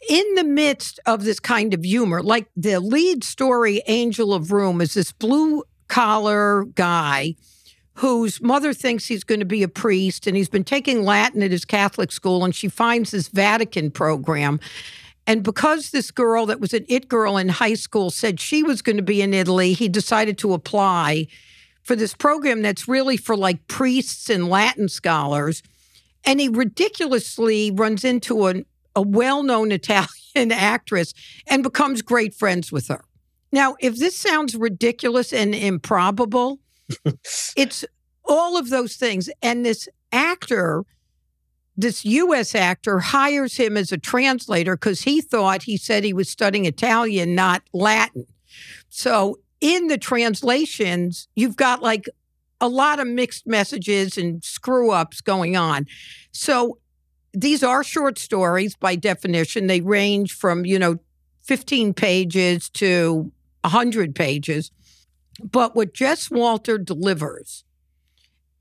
In 0.09 0.35
the 0.35 0.43
midst 0.43 0.99
of 1.05 1.23
this 1.23 1.39
kind 1.39 1.73
of 1.73 1.83
humor, 1.83 2.23
like 2.23 2.47
the 2.55 2.79
lead 2.79 3.23
story, 3.23 3.81
Angel 3.87 4.33
of 4.33 4.51
Rome, 4.51 4.81
is 4.81 4.95
this 4.95 5.11
blue 5.11 5.63
collar 5.87 6.65
guy 6.73 7.35
whose 7.95 8.41
mother 8.41 8.73
thinks 8.73 9.05
he's 9.05 9.23
going 9.23 9.41
to 9.41 9.45
be 9.45 9.61
a 9.61 9.67
priest 9.67 10.25
and 10.25 10.35
he's 10.35 10.49
been 10.49 10.63
taking 10.63 11.03
Latin 11.03 11.43
at 11.43 11.51
his 11.51 11.65
Catholic 11.65 12.11
school 12.11 12.43
and 12.43 12.55
she 12.55 12.67
finds 12.67 13.11
this 13.11 13.27
Vatican 13.27 13.91
program. 13.91 14.59
And 15.31 15.43
because 15.43 15.91
this 15.91 16.11
girl 16.11 16.45
that 16.47 16.59
was 16.59 16.73
an 16.73 16.85
it 16.89 17.07
girl 17.07 17.37
in 17.37 17.47
high 17.47 17.75
school 17.75 18.09
said 18.09 18.37
she 18.37 18.63
was 18.63 18.81
going 18.81 18.97
to 18.97 19.01
be 19.01 19.21
in 19.21 19.33
Italy, 19.33 19.71
he 19.71 19.87
decided 19.87 20.37
to 20.39 20.51
apply 20.53 21.27
for 21.83 21.95
this 21.95 22.13
program 22.13 22.61
that's 22.61 22.85
really 22.85 23.15
for 23.15 23.37
like 23.37 23.65
priests 23.67 24.29
and 24.29 24.49
Latin 24.49 24.89
scholars. 24.89 25.63
And 26.25 26.41
he 26.41 26.49
ridiculously 26.49 27.71
runs 27.71 28.03
into 28.03 28.45
a, 28.49 28.55
a 28.93 29.01
well 29.01 29.41
known 29.41 29.71
Italian 29.71 30.09
actress 30.51 31.13
and 31.47 31.63
becomes 31.63 32.01
great 32.01 32.35
friends 32.35 32.69
with 32.69 32.89
her. 32.89 33.05
Now, 33.53 33.77
if 33.79 33.99
this 33.99 34.17
sounds 34.17 34.53
ridiculous 34.53 35.31
and 35.31 35.55
improbable, 35.55 36.59
it's 37.55 37.85
all 38.25 38.57
of 38.57 38.69
those 38.69 38.97
things. 38.97 39.29
And 39.41 39.65
this 39.65 39.87
actor, 40.11 40.83
this 41.77 42.05
US 42.05 42.53
actor, 42.53 42.99
hires 42.99 43.57
him 43.57 43.77
as 43.77 43.91
a 43.91 43.97
translator 43.97 44.75
because 44.75 45.01
he 45.01 45.21
thought 45.21 45.63
he 45.63 45.77
said 45.77 46.03
he 46.03 46.13
was 46.13 46.29
studying 46.29 46.65
Italian, 46.65 47.35
not 47.35 47.63
Latin. 47.73 48.25
So 48.89 49.39
in 49.59 49.87
the 49.87 49.97
translations, 49.97 51.27
you've 51.35 51.55
got 51.55 51.81
like 51.81 52.09
a 52.59 52.67
lot 52.67 52.99
of 52.99 53.07
mixed 53.07 53.47
messages 53.47 54.17
and 54.17 54.43
screw 54.43 54.91
ups 54.91 55.21
going 55.21 55.55
on. 55.55 55.87
So 56.31 56.77
these 57.33 57.63
are 57.63 57.83
short 57.83 58.19
stories 58.19 58.75
by 58.75 58.95
definition. 58.95 59.67
They 59.67 59.81
range 59.81 60.33
from, 60.33 60.65
you 60.65 60.77
know, 60.77 60.99
15 61.43 61.93
pages 61.93 62.69
to 62.69 63.31
100 63.61 64.13
pages. 64.15 64.71
But 65.43 65.75
what 65.75 65.93
Jess 65.93 66.29
Walter 66.29 66.77
delivers 66.77 67.63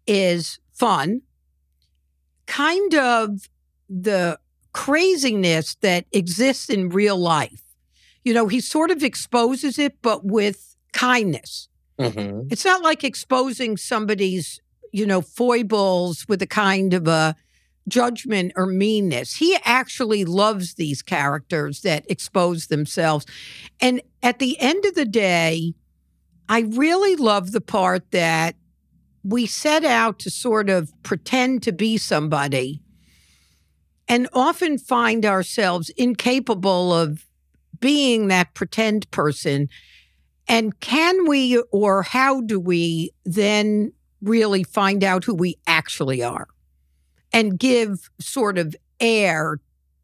is 0.06 0.58
fun, 0.72 1.22
kind 2.50 2.94
of 2.96 3.48
the 3.88 4.36
craziness 4.72 5.76
that 5.76 6.04
exists 6.12 6.68
in 6.68 6.88
real 6.88 7.16
life. 7.16 7.62
You 8.24 8.34
know, 8.34 8.48
he 8.48 8.60
sort 8.60 8.90
of 8.90 9.04
exposes 9.04 9.78
it, 9.78 10.02
but 10.02 10.24
with 10.24 10.76
kindness. 10.92 11.68
Mm-hmm. 11.98 12.48
It's 12.50 12.64
not 12.64 12.82
like 12.82 13.04
exposing 13.04 13.76
somebody's, 13.76 14.60
you 14.92 15.06
know, 15.06 15.20
foibles 15.20 16.26
with 16.28 16.42
a 16.42 16.46
kind 16.46 16.92
of 16.92 17.06
a 17.06 17.36
judgment 17.86 18.52
or 18.56 18.66
meanness. 18.66 19.36
He 19.36 19.56
actually 19.64 20.24
loves 20.24 20.74
these 20.74 21.02
characters 21.02 21.82
that 21.82 22.04
expose 22.10 22.66
themselves. 22.66 23.26
And 23.80 24.02
at 24.24 24.40
the 24.40 24.58
end 24.58 24.84
of 24.86 24.96
the 24.96 25.04
day, 25.04 25.74
I 26.48 26.60
really 26.62 27.14
love 27.14 27.52
the 27.52 27.60
part 27.60 28.10
that 28.10 28.56
we 29.22 29.46
set 29.46 29.84
out 29.84 30.18
to 30.20 30.30
sort 30.30 30.70
of 30.70 30.92
pretend 31.02 31.62
to 31.64 31.72
be 31.72 31.96
somebody 31.98 32.80
and 34.08 34.28
often 34.32 34.78
find 34.78 35.24
ourselves 35.24 35.90
incapable 35.96 36.92
of 36.92 37.26
being 37.80 38.28
that 38.28 38.54
pretend 38.54 39.10
person. 39.10 39.68
And 40.48 40.78
can 40.80 41.28
we 41.28 41.58
or 41.70 42.02
how 42.02 42.40
do 42.40 42.58
we 42.58 43.12
then 43.24 43.92
really 44.20 44.64
find 44.64 45.04
out 45.04 45.24
who 45.24 45.34
we 45.34 45.56
actually 45.66 46.22
are 46.22 46.48
and 47.32 47.58
give 47.58 48.10
sort 48.20 48.58
of 48.58 48.74
air, 48.98 49.60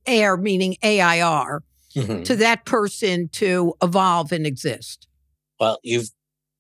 air 0.07 0.37
meaning 0.37 0.77
AIR, 0.83 1.63
Mm-hmm. 1.97 2.25
to 2.25 2.37
that 2.37 2.67
person 2.67 3.31
to 3.33 3.73
evolve 3.83 4.31
and 4.31 4.47
exist? 4.47 5.09
Well, 5.59 5.79
you've 5.83 6.11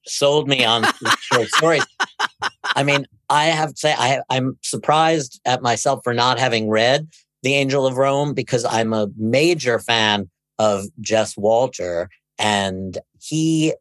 sold 0.06 0.48
me 0.48 0.64
on 0.64 0.84
short 1.20 1.48
stories. 1.48 1.84
I 2.64 2.82
mean, 2.82 3.06
I 3.28 3.46
have 3.46 3.70
to 3.70 3.76
say, 3.76 3.94
I, 3.96 4.20
I'm 4.30 4.58
surprised 4.62 5.40
at 5.44 5.62
myself 5.62 6.00
for 6.04 6.14
not 6.14 6.38
having 6.38 6.68
read 6.68 7.08
The 7.42 7.54
Angel 7.54 7.86
of 7.86 7.96
Rome 7.96 8.34
because 8.34 8.64
I'm 8.64 8.92
a 8.92 9.08
major 9.16 9.78
fan 9.78 10.30
of 10.58 10.84
Jess 11.00 11.36
Walter, 11.36 12.08
and 12.38 12.98
he 13.20 13.74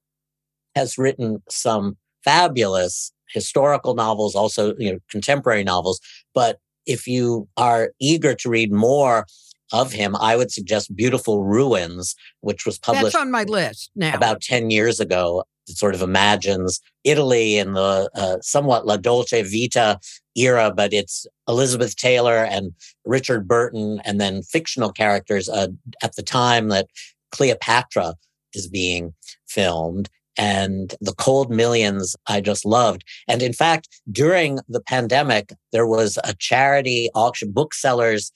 has 0.75 0.97
written 0.97 1.41
some 1.49 1.97
fabulous 2.23 3.11
historical 3.29 3.95
novels, 3.95 4.35
also 4.35 4.75
you 4.77 4.93
know 4.93 4.99
contemporary 5.09 5.63
novels. 5.63 5.99
But 6.33 6.59
if 6.85 7.07
you 7.07 7.47
are 7.57 7.91
eager 7.99 8.35
to 8.35 8.49
read 8.49 8.71
more 8.71 9.25
of 9.71 9.91
him, 9.91 10.15
I 10.15 10.35
would 10.35 10.51
suggest 10.51 10.95
Beautiful 10.95 11.43
Ruins, 11.43 12.15
which 12.41 12.65
was 12.65 12.77
published 12.77 13.13
That's 13.13 13.15
on 13.15 13.31
my 13.31 13.43
list 13.43 13.91
now. 13.95 14.13
about 14.13 14.41
10 14.41 14.69
years 14.69 14.99
ago. 14.99 15.43
It 15.67 15.77
sort 15.77 15.95
of 15.95 16.01
imagines 16.01 16.79
Italy 17.03 17.57
in 17.57 17.73
the 17.73 18.09
uh, 18.15 18.37
somewhat 18.41 18.85
La 18.85 18.97
Dolce 18.97 19.41
Vita 19.41 19.99
era, 20.35 20.71
but 20.75 20.93
it's 20.93 21.25
Elizabeth 21.47 21.95
Taylor 21.95 22.45
and 22.45 22.73
Richard 23.05 23.47
Burton, 23.47 24.01
and 24.05 24.19
then 24.19 24.43
fictional 24.43 24.91
characters 24.91 25.49
uh, 25.49 25.67
at 26.03 26.15
the 26.15 26.23
time 26.23 26.69
that 26.69 26.87
Cleopatra 27.31 28.15
is 28.53 28.67
being 28.67 29.13
filmed. 29.47 30.09
And 30.37 30.93
the 30.99 31.13
Cold 31.13 31.49
Millions, 31.49 32.15
I 32.27 32.41
just 32.41 32.65
loved. 32.65 33.05
And 33.27 33.41
in 33.41 33.53
fact, 33.53 33.87
during 34.11 34.59
the 34.67 34.81
pandemic, 34.81 35.53
there 35.71 35.87
was 35.87 36.19
a 36.25 36.33
charity 36.37 37.09
auction, 37.15 37.51
booksellers 37.51 38.31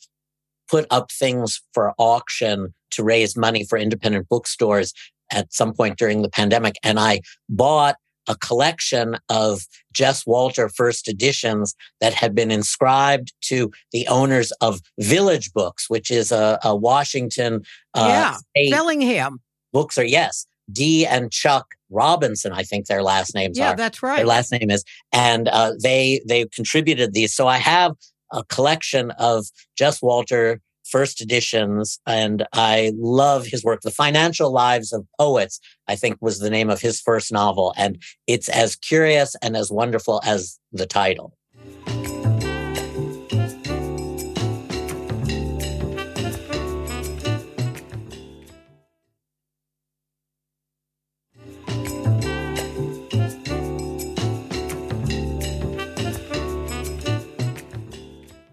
put 0.69 0.85
up 0.91 1.11
things 1.11 1.61
for 1.73 1.93
auction 1.97 2.73
to 2.91 3.03
raise 3.03 3.35
money 3.35 3.65
for 3.65 3.77
independent 3.77 4.29
bookstores 4.29 4.93
at 5.31 5.53
some 5.53 5.73
point 5.73 5.97
during 5.97 6.21
the 6.21 6.29
pandemic. 6.29 6.75
And 6.83 6.99
I 6.99 7.21
bought 7.47 7.95
a 8.27 8.35
collection 8.35 9.17
of 9.29 9.61
Jess 9.91 10.25
Walter 10.25 10.69
first 10.69 11.07
editions 11.07 11.73
that 11.99 12.13
had 12.13 12.35
been 12.35 12.51
inscribed 12.51 13.33
to 13.41 13.71
the 13.91 14.07
owners 14.07 14.51
of 14.61 14.81
Village 14.99 15.51
Books, 15.51 15.89
which 15.89 16.11
is 16.11 16.31
a, 16.31 16.59
a 16.63 16.75
Washington 16.75 17.63
uh, 17.95 18.37
yeah, 18.55 18.69
Bellingham. 18.69 19.39
books 19.73 19.97
are 19.97 20.05
yes, 20.05 20.45
Dee 20.71 21.07
and 21.07 21.31
Chuck 21.31 21.73
Robinson, 21.89 22.51
I 22.51 22.61
think 22.63 22.85
their 22.85 23.01
last 23.01 23.33
names 23.33 23.57
Yeah, 23.57 23.73
are 23.73 23.75
that's 23.75 24.03
right. 24.03 24.17
their 24.17 24.27
last 24.27 24.51
name 24.51 24.69
is, 24.69 24.83
and 25.11 25.47
uh, 25.47 25.73
they 25.81 26.21
they 26.27 26.45
contributed 26.45 27.13
these. 27.13 27.33
So 27.33 27.47
I 27.47 27.57
have 27.57 27.93
a 28.31 28.43
collection 28.43 29.09
of 29.11 29.47
Jess 29.75 30.01
Walter 30.01 30.61
first 30.89 31.21
editions, 31.21 31.99
and 32.05 32.45
I 32.53 32.91
love 32.97 33.45
his 33.45 33.63
work. 33.63 33.81
The 33.81 33.91
Financial 33.91 34.51
Lives 34.51 34.91
of 34.93 35.05
Poets, 35.19 35.59
I 35.87 35.95
think, 35.95 36.17
was 36.21 36.39
the 36.39 36.49
name 36.49 36.69
of 36.69 36.81
his 36.81 36.99
first 36.99 37.31
novel, 37.31 37.73
and 37.77 38.01
it's 38.27 38.49
as 38.49 38.75
curious 38.75 39.35
and 39.41 39.55
as 39.55 39.71
wonderful 39.71 40.21
as 40.25 40.59
the 40.71 40.85
title. 40.85 41.33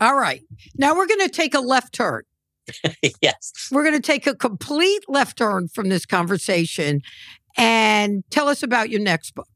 All 0.06 0.14
right. 0.14 0.42
Now 0.76 0.94
we're 0.94 1.08
going 1.08 1.26
to 1.26 1.28
take 1.28 1.52
a 1.52 1.58
left 1.58 1.92
turn. 1.92 2.22
yes. 3.20 3.68
We're 3.72 3.82
going 3.82 3.96
to 3.96 4.00
take 4.00 4.28
a 4.28 4.36
complete 4.36 5.02
left 5.08 5.36
turn 5.36 5.66
from 5.66 5.88
this 5.88 6.06
conversation 6.06 7.00
and 7.56 8.22
tell 8.30 8.46
us 8.46 8.62
about 8.62 8.88
your 8.88 9.00
next 9.00 9.34
book. 9.34 9.48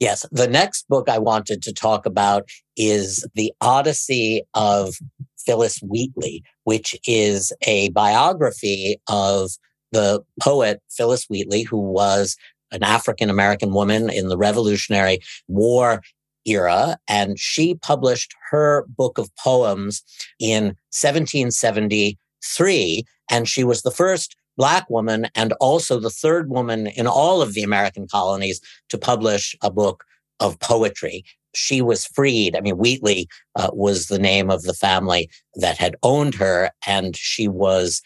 Yes. 0.00 0.26
The 0.32 0.48
next 0.48 0.88
book 0.88 1.08
I 1.08 1.18
wanted 1.20 1.62
to 1.62 1.72
talk 1.72 2.04
about 2.04 2.48
is 2.76 3.24
The 3.36 3.52
Odyssey 3.60 4.42
of 4.54 4.96
Phillis 5.38 5.78
Wheatley, 5.78 6.42
which 6.64 6.96
is 7.06 7.52
a 7.64 7.90
biography 7.90 9.00
of 9.08 9.52
the 9.92 10.24
poet 10.40 10.82
Phillis 10.90 11.26
Wheatley, 11.30 11.62
who 11.62 11.78
was 11.78 12.36
an 12.72 12.82
African 12.82 13.30
American 13.30 13.72
woman 13.72 14.10
in 14.10 14.26
the 14.26 14.36
Revolutionary 14.36 15.20
War 15.46 16.00
era. 16.46 16.98
And 17.08 17.38
she 17.38 17.74
published 17.76 18.34
her 18.50 18.84
book 18.88 19.16
of 19.18 19.30
poems 19.36 20.02
in 20.38 20.76
1773. 20.90 23.04
And 23.30 23.48
she 23.48 23.64
was 23.64 23.82
the 23.82 23.90
first 23.90 24.36
Black 24.56 24.88
woman 24.90 25.28
and 25.34 25.52
also 25.60 25.98
the 25.98 26.10
third 26.10 26.50
woman 26.50 26.88
in 26.88 27.06
all 27.06 27.40
of 27.40 27.54
the 27.54 27.62
American 27.62 28.06
colonies 28.06 28.60
to 28.90 28.98
publish 28.98 29.56
a 29.62 29.70
book 29.70 30.04
of 30.40 30.60
poetry. 30.60 31.24
She 31.54 31.82
was 31.82 32.06
freed. 32.06 32.56
I 32.56 32.60
mean, 32.60 32.76
Wheatley 32.76 33.28
uh, 33.56 33.70
was 33.72 34.06
the 34.06 34.18
name 34.18 34.50
of 34.50 34.62
the 34.62 34.74
family 34.74 35.30
that 35.56 35.78
had 35.78 35.96
owned 36.02 36.34
her, 36.34 36.70
and 36.86 37.16
she 37.16 37.48
was 37.48 38.02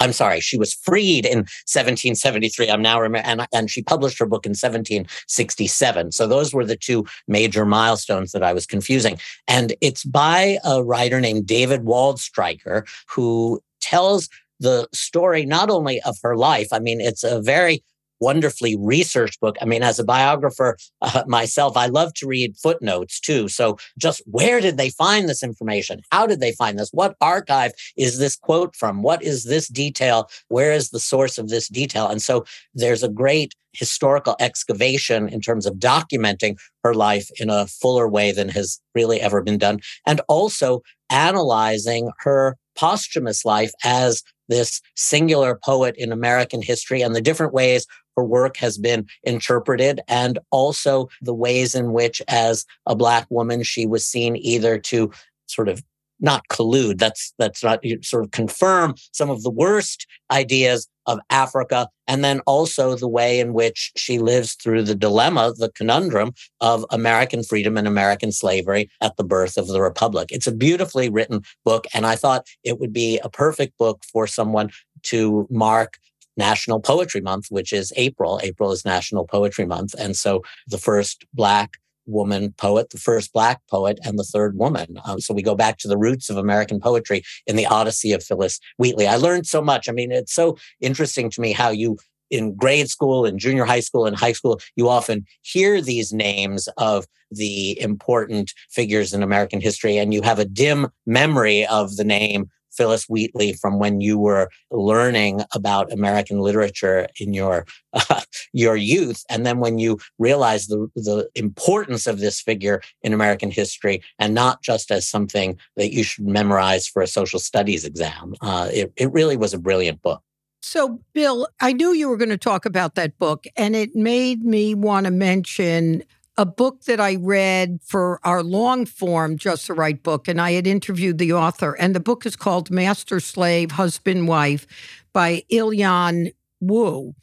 I'm 0.00 0.12
sorry, 0.14 0.40
she 0.40 0.56
was 0.56 0.72
freed 0.72 1.26
in 1.26 1.38
1773. 1.38 2.70
I'm 2.70 2.82
now 2.82 3.00
remember, 3.00 3.28
and, 3.28 3.46
and 3.52 3.70
she 3.70 3.82
published 3.82 4.18
her 4.18 4.26
book 4.26 4.46
in 4.46 4.50
1767. 4.50 6.12
So 6.12 6.26
those 6.26 6.54
were 6.54 6.64
the 6.64 6.76
two 6.76 7.04
major 7.28 7.66
milestones 7.66 8.32
that 8.32 8.42
I 8.42 8.54
was 8.54 8.66
confusing. 8.66 9.18
And 9.46 9.74
it's 9.82 10.04
by 10.04 10.58
a 10.64 10.82
writer 10.82 11.20
named 11.20 11.46
David 11.46 11.82
Waldstreicher 11.82 12.88
who 13.08 13.60
tells 13.80 14.28
the 14.58 14.88
story 14.92 15.44
not 15.46 15.70
only 15.70 16.00
of 16.02 16.16
her 16.22 16.36
life. 16.36 16.68
I 16.72 16.78
mean, 16.78 17.00
it's 17.00 17.24
a 17.24 17.40
very 17.40 17.82
wonderfully 18.20 18.76
researched 18.78 19.40
book. 19.40 19.56
I 19.60 19.64
mean, 19.64 19.82
as 19.82 19.98
a 19.98 20.04
biographer 20.04 20.76
uh, 21.02 21.24
myself, 21.26 21.76
I 21.76 21.86
love 21.86 22.14
to 22.14 22.26
read 22.26 22.56
footnotes 22.56 23.20
too. 23.20 23.48
So 23.48 23.78
just 23.98 24.22
where 24.26 24.60
did 24.60 24.76
they 24.76 24.90
find 24.90 25.28
this 25.28 25.42
information? 25.42 26.02
How 26.12 26.26
did 26.26 26.40
they 26.40 26.52
find 26.52 26.78
this? 26.78 26.90
What 26.92 27.16
archive 27.20 27.72
is 27.96 28.18
this 28.18 28.36
quote 28.36 28.76
from? 28.76 29.02
What 29.02 29.22
is 29.22 29.44
this 29.44 29.68
detail? 29.68 30.28
Where 30.48 30.72
is 30.72 30.90
the 30.90 31.00
source 31.00 31.38
of 31.38 31.48
this 31.48 31.68
detail? 31.68 32.08
And 32.08 32.22
so 32.22 32.44
there's 32.74 33.02
a 33.02 33.08
great 33.08 33.54
historical 33.72 34.36
excavation 34.40 35.28
in 35.28 35.40
terms 35.40 35.64
of 35.64 35.74
documenting 35.74 36.58
her 36.82 36.94
life 36.94 37.30
in 37.38 37.50
a 37.50 37.66
fuller 37.66 38.08
way 38.08 38.32
than 38.32 38.48
has 38.48 38.80
really 38.94 39.20
ever 39.20 39.42
been 39.42 39.58
done. 39.58 39.78
And 40.06 40.20
also 40.28 40.82
analyzing 41.08 42.10
her 42.18 42.56
posthumous 42.76 43.44
life 43.44 43.72
as 43.84 44.22
this 44.48 44.80
singular 44.96 45.58
poet 45.64 45.94
in 45.96 46.12
American 46.12 46.62
history 46.62 47.02
and 47.02 47.14
the 47.14 47.20
different 47.20 47.52
ways 47.52 47.86
her 48.20 48.24
work 48.24 48.58
has 48.58 48.76
been 48.76 49.06
interpreted 49.22 50.00
and 50.06 50.38
also 50.50 51.08
the 51.22 51.32
ways 51.32 51.74
in 51.74 51.92
which 51.92 52.20
as 52.28 52.66
a 52.84 52.94
black 52.94 53.26
woman 53.30 53.62
she 53.62 53.86
was 53.86 54.06
seen 54.06 54.36
either 54.36 54.78
to 54.78 55.10
sort 55.46 55.70
of 55.70 55.82
not 56.22 56.46
collude 56.48 56.98
that's 56.98 57.32
that's 57.38 57.64
not 57.64 57.80
sort 58.02 58.24
of 58.24 58.30
confirm 58.30 58.94
some 59.12 59.30
of 59.30 59.42
the 59.42 59.50
worst 59.50 60.06
ideas 60.30 60.86
of 61.06 61.18
africa 61.30 61.88
and 62.06 62.22
then 62.22 62.40
also 62.40 62.94
the 62.94 63.08
way 63.08 63.40
in 63.40 63.54
which 63.54 63.90
she 63.96 64.18
lives 64.18 64.52
through 64.52 64.82
the 64.82 64.94
dilemma 64.94 65.54
the 65.56 65.72
conundrum 65.72 66.30
of 66.60 66.84
american 66.90 67.42
freedom 67.42 67.78
and 67.78 67.88
american 67.88 68.30
slavery 68.30 68.90
at 69.00 69.16
the 69.16 69.24
birth 69.24 69.56
of 69.56 69.66
the 69.68 69.80
republic. 69.80 70.28
It's 70.30 70.46
a 70.46 70.52
beautifully 70.52 71.08
written 71.08 71.40
book 71.64 71.86
and 71.94 72.04
i 72.04 72.16
thought 72.16 72.46
it 72.64 72.78
would 72.78 72.92
be 72.92 73.18
a 73.24 73.30
perfect 73.30 73.78
book 73.78 74.02
for 74.12 74.26
someone 74.26 74.68
to 75.04 75.46
mark 75.50 75.96
National 76.36 76.80
Poetry 76.80 77.20
Month, 77.20 77.46
which 77.50 77.72
is 77.72 77.92
April. 77.96 78.40
April 78.42 78.72
is 78.72 78.84
National 78.84 79.26
Poetry 79.26 79.66
Month. 79.66 79.94
And 79.98 80.16
so 80.16 80.42
the 80.66 80.78
first 80.78 81.26
Black 81.34 81.78
woman 82.06 82.52
poet, 82.56 82.90
the 82.90 82.98
first 82.98 83.32
Black 83.32 83.60
poet, 83.70 83.98
and 84.04 84.18
the 84.18 84.24
third 84.24 84.56
woman. 84.56 84.98
Um, 85.04 85.20
so 85.20 85.32
we 85.34 85.42
go 85.42 85.54
back 85.54 85.78
to 85.78 85.88
the 85.88 85.98
roots 85.98 86.30
of 86.30 86.36
American 86.36 86.80
poetry 86.80 87.22
in 87.46 87.56
the 87.56 87.66
Odyssey 87.66 88.12
of 88.12 88.24
Phillis 88.24 88.58
Wheatley. 88.78 89.06
I 89.06 89.16
learned 89.16 89.46
so 89.46 89.62
much. 89.62 89.88
I 89.88 89.92
mean, 89.92 90.10
it's 90.10 90.34
so 90.34 90.56
interesting 90.80 91.30
to 91.30 91.40
me 91.40 91.52
how 91.52 91.70
you 91.70 91.98
in 92.30 92.54
grade 92.54 92.88
school 92.88 93.26
and 93.26 93.38
junior 93.38 93.64
high 93.64 93.80
school 93.80 94.06
and 94.06 94.16
high 94.16 94.32
school, 94.32 94.60
you 94.76 94.88
often 94.88 95.26
hear 95.42 95.82
these 95.82 96.12
names 96.12 96.68
of 96.76 97.06
the 97.30 97.80
important 97.80 98.52
figures 98.70 99.12
in 99.12 99.22
American 99.22 99.60
history, 99.60 99.98
and 99.98 100.14
you 100.14 100.22
have 100.22 100.38
a 100.38 100.44
dim 100.44 100.88
memory 101.06 101.66
of 101.66 101.96
the 101.96 102.04
name 102.04 102.48
Phillis 102.72 103.06
Wheatley 103.08 103.52
from 103.54 103.78
when 103.78 104.00
you 104.00 104.18
were 104.18 104.50
learning 104.70 105.42
about 105.54 105.92
American 105.92 106.40
literature 106.40 107.08
in 107.18 107.34
your 107.34 107.66
uh, 107.92 108.20
your 108.52 108.76
youth, 108.76 109.24
and 109.28 109.44
then 109.44 109.58
when 109.58 109.78
you 109.78 109.98
realized 110.18 110.70
the 110.70 110.88
the 110.94 111.28
importance 111.34 112.06
of 112.06 112.20
this 112.20 112.40
figure 112.40 112.80
in 113.02 113.12
American 113.12 113.50
history, 113.50 114.02
and 114.18 114.34
not 114.34 114.62
just 114.62 114.90
as 114.90 115.08
something 115.08 115.58
that 115.76 115.92
you 115.92 116.02
should 116.02 116.26
memorize 116.26 116.86
for 116.86 117.02
a 117.02 117.06
social 117.06 117.38
studies 117.38 117.84
exam. 117.84 118.34
Uh, 118.40 118.68
it 118.72 118.92
it 118.96 119.12
really 119.12 119.36
was 119.36 119.54
a 119.54 119.58
brilliant 119.58 120.02
book. 120.02 120.22
So, 120.62 121.00
Bill, 121.14 121.48
I 121.60 121.72
knew 121.72 121.92
you 121.92 122.08
were 122.08 122.18
going 122.18 122.28
to 122.28 122.36
talk 122.36 122.66
about 122.66 122.94
that 122.94 123.18
book, 123.18 123.46
and 123.56 123.74
it 123.74 123.96
made 123.96 124.44
me 124.44 124.74
want 124.74 125.06
to 125.06 125.10
mention 125.10 126.04
a 126.40 126.46
book 126.46 126.84
that 126.84 126.98
I 126.98 127.16
read 127.16 127.80
for 127.84 128.18
our 128.24 128.42
long 128.42 128.86
form 128.86 129.36
Just 129.36 129.68
the 129.68 129.74
Right 129.74 130.02
book, 130.02 130.26
and 130.26 130.40
I 130.40 130.52
had 130.52 130.66
interviewed 130.66 131.18
the 131.18 131.34
author. 131.34 131.74
And 131.74 131.94
the 131.94 132.00
book 132.00 132.24
is 132.24 132.34
called 132.34 132.70
Master 132.70 133.20
Slave, 133.20 133.72
Husband, 133.72 134.26
Wife 134.26 134.66
by 135.12 135.42
Ilyon 135.52 136.32
Woo. 136.58 137.14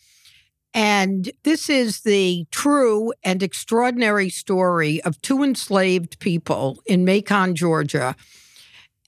And 0.72 1.32
this 1.42 1.68
is 1.68 2.02
the 2.02 2.46
true 2.52 3.12
and 3.24 3.42
extraordinary 3.42 4.30
story 4.30 5.02
of 5.02 5.20
two 5.24 5.42
enslaved 5.42 6.20
people 6.20 6.80
in 6.86 7.04
Macon, 7.04 7.56
Georgia. 7.56 8.16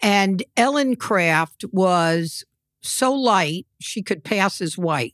And 0.01 0.41
Ellen 0.57 0.95
Craft 0.95 1.65
was 1.71 2.43
so 2.81 3.13
light 3.13 3.67
she 3.79 4.01
could 4.01 4.23
pass 4.23 4.59
as 4.59 4.75
white. 4.75 5.13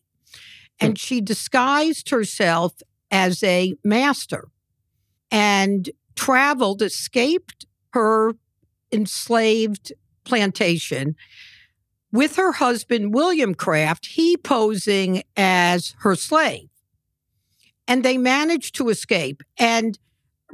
And 0.80 0.92
hmm. 0.92 1.02
she 1.02 1.20
disguised 1.20 2.12
herself 2.12 2.82
as 3.12 3.44
a 3.44 3.74
master 3.84 4.48
and 5.36 5.90
traveled, 6.16 6.82
escaped 6.82 7.66
her 7.90 8.32
enslaved 8.90 9.92
plantation 10.24 11.18
with 12.10 12.38
her 12.38 12.54
husband, 12.54 13.14
William 13.14 13.54
Craft, 13.54 14.06
he 14.06 14.38
posing 14.38 15.24
as 15.36 15.94
her 16.00 16.16
slave. 16.16 16.70
And 17.90 18.02
they 18.02 18.18
managed 18.18 18.76
to 18.76 18.88
escape. 18.88 19.44
And 19.60 20.00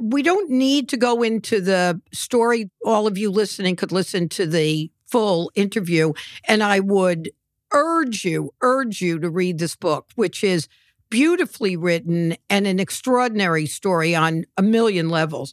we 0.00 0.24
don't 0.24 0.50
need 0.50 0.88
to 0.88 0.96
go 0.96 1.22
into 1.22 1.60
the 1.60 2.00
story. 2.12 2.68
All 2.84 3.06
of 3.06 3.16
you 3.16 3.30
listening 3.30 3.76
could 3.76 3.92
listen 3.92 4.28
to 4.30 4.46
the 4.46 4.90
full 5.06 5.52
interview. 5.54 6.12
And 6.48 6.60
I 6.64 6.80
would 6.80 7.30
urge 7.72 8.24
you, 8.24 8.50
urge 8.60 9.00
you 9.00 9.20
to 9.20 9.30
read 9.30 9.60
this 9.60 9.76
book, 9.76 10.10
which 10.16 10.42
is 10.42 10.66
beautifully 11.12 11.76
written 11.76 12.34
and 12.48 12.66
an 12.66 12.80
extraordinary 12.80 13.66
story 13.66 14.14
on 14.14 14.46
a 14.56 14.62
million 14.62 15.10
levels. 15.10 15.52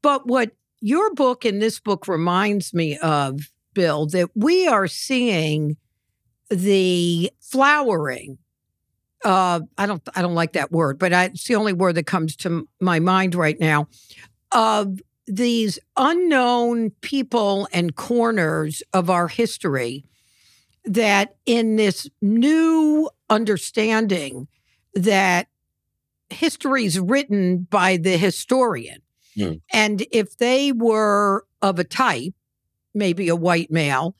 But 0.00 0.28
what 0.28 0.52
your 0.80 1.12
book 1.12 1.44
and 1.44 1.60
this 1.60 1.80
book 1.80 2.06
reminds 2.06 2.72
me 2.72 2.96
of, 2.98 3.50
Bill, 3.74 4.06
that 4.06 4.30
we 4.36 4.68
are 4.68 4.86
seeing 4.86 5.76
the 6.50 7.32
flowering. 7.40 8.38
Uh, 9.24 9.60
I 9.76 9.86
don't. 9.86 10.02
I 10.14 10.22
don't 10.22 10.36
like 10.36 10.52
that 10.52 10.70
word, 10.70 11.00
but 11.00 11.12
I, 11.12 11.24
it's 11.24 11.48
the 11.48 11.56
only 11.56 11.72
word 11.72 11.96
that 11.96 12.06
comes 12.06 12.36
to 12.36 12.66
my 12.80 13.00
mind 13.00 13.34
right 13.34 13.58
now. 13.58 13.88
Of 14.52 15.00
these 15.26 15.80
unknown 15.96 16.90
people 17.00 17.68
and 17.72 17.96
corners 17.96 18.82
of 18.92 19.10
our 19.10 19.26
history 19.26 20.04
that, 20.84 21.34
in 21.44 21.74
this 21.74 22.08
new 22.22 23.10
understanding 23.28 24.46
that 24.94 25.48
history 26.28 26.84
is 26.84 26.98
written 26.98 27.66
by 27.70 27.96
the 27.96 28.16
historian. 28.16 29.02
Mm. 29.36 29.60
And 29.72 30.06
if 30.12 30.36
they 30.36 30.72
were 30.72 31.44
of 31.62 31.78
a 31.78 31.84
type, 31.84 32.34
maybe 32.94 33.28
a 33.28 33.36
white 33.36 33.70
male, 33.70 34.16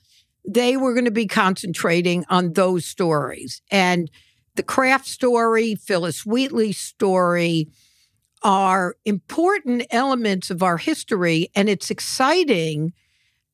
they 0.47 0.77
were 0.77 0.93
going 0.93 1.05
to 1.05 1.11
be 1.11 1.27
concentrating 1.27 2.25
on 2.29 2.53
those 2.53 2.85
stories. 2.85 3.61
And 3.69 4.09
the 4.55 4.63
Craft 4.63 5.07
story, 5.07 5.75
Phillis 5.75 6.25
Wheatley 6.25 6.71
story 6.71 7.69
are 8.43 8.95
important 9.05 9.85
elements 9.91 10.49
of 10.49 10.63
our 10.63 10.77
history. 10.77 11.49
And 11.55 11.69
it's 11.69 11.91
exciting 11.91 12.93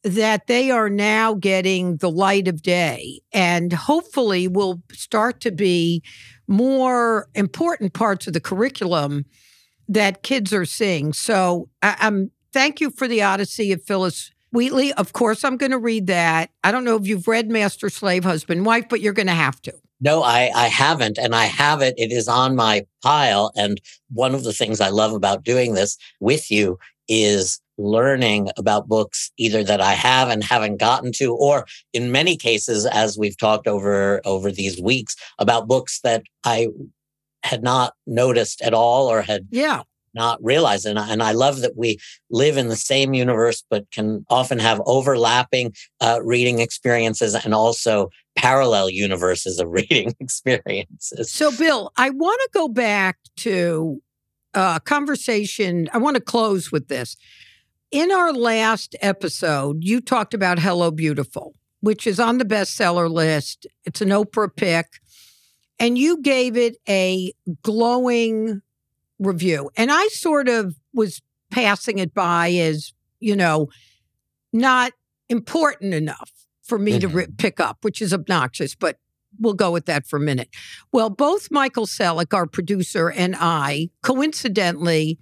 that 0.07 0.47
they 0.47 0.71
are 0.71 0.89
now 0.89 1.33
getting 1.33 1.97
the 1.97 2.11
light 2.11 2.47
of 2.47 2.61
day 2.61 3.19
and 3.31 3.73
hopefully 3.73 4.47
will 4.47 4.81
start 4.91 5.41
to 5.41 5.51
be 5.51 6.01
more 6.47 7.29
important 7.35 7.93
parts 7.93 8.27
of 8.27 8.33
the 8.33 8.39
curriculum 8.39 9.25
that 9.87 10.23
kids 10.23 10.53
are 10.53 10.65
seeing. 10.65 11.13
So 11.13 11.69
I, 11.81 11.95
am 11.99 12.31
thank 12.53 12.79
you 12.81 12.89
for 12.89 13.07
the 13.07 13.21
Odyssey 13.21 13.71
of 13.71 13.83
Phillis 13.83 14.31
Wheatley, 14.51 14.93
of 14.93 15.13
course, 15.13 15.43
I'm 15.43 15.57
going 15.57 15.71
to 15.71 15.77
read 15.77 16.07
that. 16.07 16.51
I 16.63 16.71
don't 16.71 16.85
know 16.85 16.95
if 16.95 17.05
you've 17.05 17.27
read 17.27 17.51
Master 17.51 17.89
Slave 17.89 18.23
Husband 18.23 18.65
Wife, 18.65 18.85
but 18.89 19.01
you're 19.01 19.13
going 19.13 19.27
to 19.27 19.33
have 19.33 19.61
to. 19.63 19.73
No, 19.99 20.23
I, 20.23 20.51
I 20.55 20.67
haven't. 20.67 21.17
And 21.17 21.35
I 21.35 21.45
have 21.45 21.81
it. 21.81 21.95
It 21.97 22.11
is 22.11 22.27
on 22.27 22.55
my 22.55 22.85
pile. 23.03 23.51
And 23.55 23.81
one 24.11 24.33
of 24.33 24.43
the 24.43 24.53
things 24.53 24.79
I 24.79 24.89
love 24.89 25.13
about 25.13 25.43
doing 25.43 25.73
this 25.73 25.97
with 26.19 26.49
you 26.49 26.77
is 27.07 27.59
learning 27.77 28.49
about 28.57 28.87
books 28.87 29.31
either 29.37 29.63
that 29.63 29.81
I 29.81 29.93
have 29.93 30.29
and 30.29 30.43
haven't 30.43 30.77
gotten 30.77 31.11
to, 31.13 31.35
or 31.35 31.65
in 31.93 32.11
many 32.11 32.35
cases, 32.35 32.85
as 32.85 33.17
we've 33.17 33.37
talked 33.37 33.67
over 33.67 34.21
over 34.25 34.51
these 34.51 34.81
weeks, 34.81 35.15
about 35.39 35.67
books 35.67 35.99
that 36.01 36.23
I 36.43 36.67
had 37.43 37.63
not 37.63 37.93
noticed 38.05 38.61
at 38.61 38.73
all 38.73 39.07
or 39.07 39.21
had 39.21 39.47
yeah 39.51 39.83
not 40.17 40.43
realized. 40.43 40.85
And, 40.85 40.99
and 40.99 41.21
I 41.23 41.31
love 41.31 41.61
that 41.61 41.77
we 41.77 41.99
live 42.29 42.57
in 42.57 42.67
the 42.67 42.75
same 42.75 43.13
universe, 43.13 43.63
but 43.69 43.89
can 43.91 44.25
often 44.29 44.59
have 44.59 44.81
overlapping 44.85 45.73
uh, 46.01 46.19
reading 46.23 46.59
experiences 46.59 47.35
and 47.35 47.53
also 47.53 48.09
parallel 48.35 48.89
universes 48.89 49.59
of 49.59 49.67
reading 49.71 50.13
experiences. 50.19 51.31
So, 51.31 51.55
Bill, 51.55 51.91
I 51.95 52.09
want 52.09 52.41
to 52.41 52.49
go 52.53 52.67
back 52.67 53.17
to 53.37 54.01
a 54.53 54.59
uh, 54.59 54.79
conversation. 54.79 55.87
I 55.93 55.99
want 55.99 56.15
to 56.15 56.21
close 56.21 56.71
with 56.71 56.87
this. 56.87 57.15
In 57.91 58.11
our 58.11 58.33
last 58.33 58.97
episode, 59.01 59.77
you 59.81 60.01
talked 60.01 60.33
about 60.33 60.59
Hello 60.59 60.91
Beautiful, 60.91 61.55
which 61.79 62.05
is 62.05 62.19
on 62.19 62.37
the 62.37 62.43
bestseller 62.43 63.09
list. 63.09 63.65
It's 63.85 64.01
an 64.01 64.09
Oprah 64.09 64.53
pick. 64.53 64.87
And 65.79 65.97
you 65.97 66.21
gave 66.21 66.57
it 66.57 66.75
a 66.89 67.31
glowing 67.61 68.61
review. 69.19 69.69
And 69.77 69.89
I 69.91 70.07
sort 70.07 70.49
of 70.49 70.75
was 70.93 71.21
passing 71.49 71.99
it 71.99 72.13
by 72.13 72.51
as, 72.51 72.93
you 73.21 73.35
know, 73.37 73.69
not 74.51 74.91
important 75.29 75.93
enough 75.93 76.31
for 76.63 76.77
me 76.77 76.93
mm-hmm. 76.93 76.99
to 76.99 77.07
re- 77.07 77.27
pick 77.37 77.61
up, 77.61 77.77
which 77.83 78.01
is 78.01 78.13
obnoxious, 78.13 78.75
but 78.75 78.97
we'll 79.39 79.53
go 79.53 79.71
with 79.71 79.85
that 79.85 80.05
for 80.05 80.17
a 80.17 80.21
minute. 80.21 80.49
Well, 80.91 81.09
both 81.09 81.51
Michael 81.51 81.85
Selleck, 81.85 82.33
our 82.33 82.47
producer, 82.47 83.09
and 83.09 83.33
I, 83.39 83.91
coincidentally, 84.01 85.19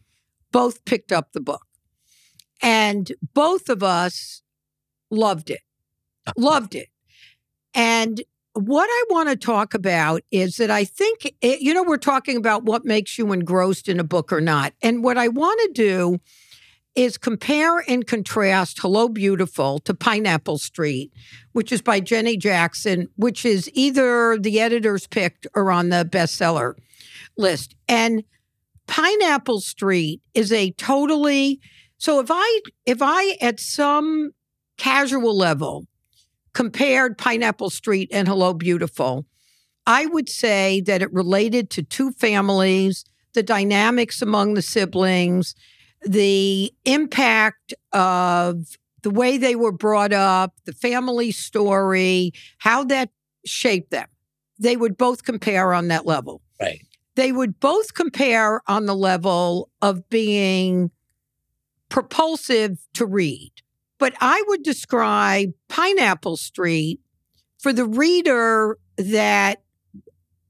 both 0.51 0.83
picked 0.85 1.11
up 1.11 1.33
the 1.33 1.41
book. 1.41 1.65
And 2.61 3.11
both 3.33 3.69
of 3.69 3.83
us 3.83 4.41
loved 5.11 5.49
it, 5.49 5.61
loved 6.37 6.75
it. 6.75 6.89
And 7.73 8.21
what 8.53 8.87
I 8.89 9.03
want 9.09 9.29
to 9.29 9.35
talk 9.35 9.73
about 9.73 10.21
is 10.31 10.55
that 10.57 10.71
I 10.71 10.85
think, 10.85 11.25
it, 11.25 11.35
eh, 11.41 11.57
you 11.59 11.73
know, 11.73 11.83
we're 11.83 11.97
talking 11.97 12.37
about 12.37 12.63
what 12.63 12.85
makes 12.85 13.17
you 13.17 13.33
engrossed 13.33 13.89
in 13.89 13.99
a 13.99 14.03
book 14.03 14.31
or 14.31 14.39
not. 14.39 14.73
And 14.81 15.03
what 15.03 15.17
I 15.17 15.27
want 15.27 15.59
to 15.65 15.71
do 15.73 16.19
is 16.95 17.17
compare 17.17 17.83
and 17.89 18.07
contrast 18.07 18.79
Hello 18.79 19.09
Beautiful 19.09 19.79
to 19.79 19.93
Pineapple 19.93 20.57
Street, 20.57 21.11
which 21.51 21.73
is 21.73 21.81
by 21.81 21.99
Jenny 21.99 22.37
Jackson, 22.37 23.09
which 23.17 23.45
is 23.45 23.69
either 23.73 24.37
the 24.37 24.61
editor's 24.61 25.05
picked 25.05 25.45
or 25.53 25.71
on 25.71 25.89
the 25.89 26.07
bestseller 26.09 26.75
list. 27.37 27.75
And 27.89 28.23
Pineapple 28.87 29.59
Street 29.59 30.21
is 30.33 30.53
a 30.53 30.71
totally 30.71 31.59
so 31.97 32.19
if 32.19 32.27
I 32.29 32.61
if 32.85 32.99
I 33.01 33.37
at 33.41 33.59
some 33.59 34.31
casual 34.77 35.35
level 35.37 35.87
compared 36.53 37.17
Pineapple 37.17 37.69
Street 37.69 38.09
and 38.11 38.27
Hello 38.27 38.53
Beautiful, 38.53 39.25
I 39.87 40.05
would 40.05 40.29
say 40.29 40.81
that 40.81 41.01
it 41.01 41.13
related 41.13 41.69
to 41.71 41.83
two 41.83 42.11
families, 42.11 43.05
the 43.33 43.43
dynamics 43.43 44.21
among 44.21 44.53
the 44.53 44.61
siblings, 44.61 45.55
the 46.01 46.73
impact 46.85 47.73
of 47.91 48.77
the 49.03 49.09
way 49.09 49.37
they 49.37 49.55
were 49.55 49.71
brought 49.71 50.13
up, 50.13 50.55
the 50.65 50.73
family 50.73 51.31
story, 51.31 52.31
how 52.57 52.83
that 52.85 53.09
shaped 53.45 53.91
them. 53.91 54.07
They 54.57 54.77
would 54.77 54.97
both 54.97 55.23
compare 55.23 55.73
on 55.73 55.89
that 55.89 56.05
level. 56.05 56.41
Right. 56.59 56.79
They 57.15 57.31
would 57.31 57.59
both 57.59 57.93
compare 57.93 58.61
on 58.67 58.85
the 58.85 58.95
level 58.95 59.69
of 59.81 60.09
being 60.09 60.91
propulsive 61.95 62.77
to 62.93 63.05
read. 63.05 63.53
But 63.99 64.15
I 64.19 64.43
would 64.49 64.63
describe 64.63 65.53
Pineapple 65.69 66.35
Street 66.35 66.99
for 67.57 67.71
the 67.71 67.85
reader 67.85 68.77
that 68.97 69.63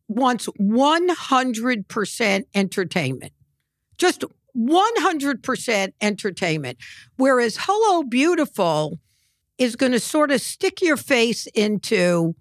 wants 0.07 0.49
100% 0.59 2.43
entertainment. 2.55 3.31
Just 3.99 4.23
100% 4.57 5.93
entertainment. 6.01 6.79
Whereas 7.17 7.57
Hello 7.61 8.01
Beautiful 8.01 8.97
is 9.59 9.75
going 9.75 9.91
to 9.91 9.99
sort 9.99 10.31
of 10.31 10.41
stick 10.41 10.81
your 10.81 10.97
face 10.97 11.45
into 11.53 12.35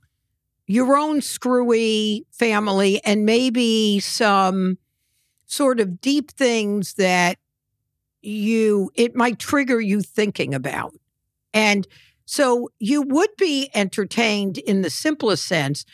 your 0.66 0.96
own 0.96 1.20
screwy 1.20 2.24
family 2.32 3.02
and 3.04 3.26
maybe 3.26 4.00
some 4.00 4.78
sort 5.44 5.78
of 5.78 6.00
deep 6.00 6.30
things 6.30 6.94
that 6.94 7.36
you 8.24 8.90
it 8.94 9.14
might 9.14 9.38
trigger 9.38 9.80
you 9.80 10.00
thinking 10.00 10.54
about. 10.54 10.94
And 11.52 11.86
so 12.26 12.70
you 12.78 13.02
would 13.02 13.30
be 13.36 13.70
entertained 13.74 14.58
in 14.58 14.82
the 14.82 14.90
simplest 14.90 15.46
sense, 15.46 15.84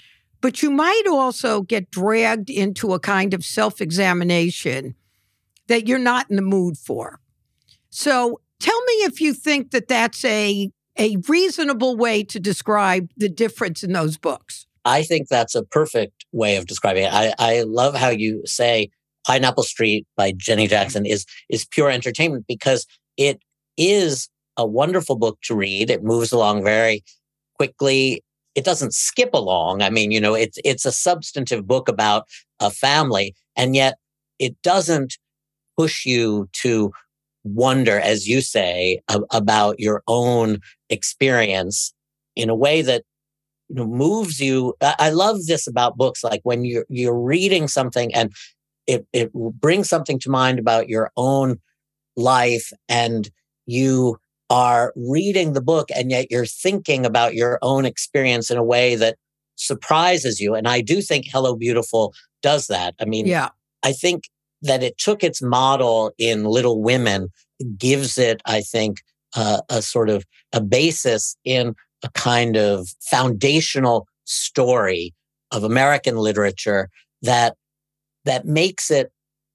but 0.40 0.62
you 0.62 0.70
might 0.70 1.02
also 1.08 1.62
get 1.62 1.90
dragged 1.90 2.50
into 2.50 2.94
a 2.94 3.00
kind 3.00 3.34
of 3.34 3.44
self-examination 3.44 4.94
that 5.66 5.86
you're 5.86 5.98
not 5.98 6.30
in 6.30 6.36
the 6.36 6.42
mood 6.42 6.76
for. 6.78 7.20
So 7.90 8.40
tell 8.58 8.80
me 8.84 8.92
if 9.04 9.20
you 9.20 9.34
think 9.34 9.70
that 9.72 9.88
that's 9.88 10.24
a 10.24 10.70
a 10.98 11.16
reasonable 11.28 11.96
way 11.96 12.22
to 12.24 12.38
describe 12.38 13.10
the 13.16 13.28
difference 13.28 13.82
in 13.82 13.92
those 13.92 14.18
books. 14.18 14.66
I 14.84 15.02
think 15.02 15.28
that's 15.28 15.54
a 15.54 15.62
perfect 15.62 16.26
way 16.32 16.56
of 16.56 16.66
describing 16.66 17.04
it. 17.04 17.12
I, 17.12 17.34
I 17.38 17.62
love 17.62 17.94
how 17.94 18.08
you 18.08 18.42
say 18.44 18.90
Pineapple 19.26 19.62
Street 19.62 20.06
by 20.16 20.32
Jenny 20.36 20.66
Jackson 20.66 21.06
is 21.06 21.26
is 21.48 21.66
pure 21.66 21.90
entertainment 21.90 22.44
because 22.48 22.86
it 23.16 23.40
is 23.76 24.28
a 24.56 24.66
wonderful 24.66 25.16
book 25.16 25.38
to 25.44 25.54
read. 25.54 25.90
It 25.90 26.02
moves 26.02 26.32
along 26.32 26.64
very 26.64 27.02
quickly. 27.56 28.22
It 28.54 28.64
doesn't 28.64 28.94
skip 28.94 29.30
along. 29.32 29.82
I 29.82 29.90
mean, 29.90 30.10
you 30.10 30.20
know, 30.20 30.34
it's 30.34 30.58
it's 30.64 30.84
a 30.84 30.92
substantive 30.92 31.66
book 31.66 31.88
about 31.88 32.26
a 32.60 32.70
family, 32.70 33.34
and 33.56 33.74
yet 33.74 33.96
it 34.38 34.60
doesn't 34.62 35.18
push 35.76 36.04
you 36.04 36.48
to 36.52 36.92
wonder, 37.44 37.98
as 37.98 38.28
you 38.28 38.40
say, 38.40 39.00
a- 39.08 39.20
about 39.30 39.78
your 39.80 40.02
own 40.08 40.58
experience 40.90 41.92
in 42.36 42.50
a 42.50 42.54
way 42.54 42.82
that 42.82 43.02
you 43.68 43.76
know, 43.76 43.86
moves 43.86 44.40
you. 44.40 44.74
I 44.82 45.10
love 45.10 45.46
this 45.46 45.66
about 45.66 45.96
books, 45.96 46.24
like 46.24 46.40
when 46.42 46.64
you're 46.64 46.86
you're 46.88 47.18
reading 47.18 47.68
something 47.68 48.12
and 48.14 48.32
it 48.86 49.06
it 49.12 49.32
brings 49.32 49.88
something 49.88 50.18
to 50.20 50.30
mind 50.30 50.58
about 50.58 50.88
your 50.88 51.10
own 51.16 51.58
life, 52.16 52.72
and 52.88 53.30
you 53.66 54.18
are 54.48 54.92
reading 54.96 55.52
the 55.52 55.62
book, 55.62 55.88
and 55.94 56.10
yet 56.10 56.30
you're 56.30 56.46
thinking 56.46 57.06
about 57.06 57.34
your 57.34 57.58
own 57.62 57.84
experience 57.84 58.50
in 58.50 58.58
a 58.58 58.64
way 58.64 58.96
that 58.96 59.16
surprises 59.56 60.40
you. 60.40 60.54
And 60.54 60.66
I 60.66 60.80
do 60.80 61.02
think 61.02 61.26
Hello 61.30 61.54
Beautiful 61.54 62.14
does 62.42 62.66
that. 62.66 62.94
I 63.00 63.04
mean, 63.04 63.26
yeah, 63.26 63.50
I 63.82 63.92
think 63.92 64.24
that 64.62 64.82
it 64.82 64.98
took 64.98 65.22
its 65.22 65.40
model 65.40 66.12
in 66.18 66.44
Little 66.44 66.82
Women, 66.82 67.28
gives 67.78 68.18
it, 68.18 68.42
I 68.44 68.60
think, 68.60 68.98
uh, 69.36 69.60
a 69.68 69.80
sort 69.82 70.10
of 70.10 70.24
a 70.52 70.60
basis 70.60 71.36
in 71.44 71.74
a 72.02 72.10
kind 72.10 72.56
of 72.56 72.88
foundational 73.00 74.06
story 74.24 75.14
of 75.50 75.64
American 75.64 76.16
literature 76.16 76.88
that 77.22 77.56
that 78.24 78.44
makes 78.46 78.90
it 78.90 79.12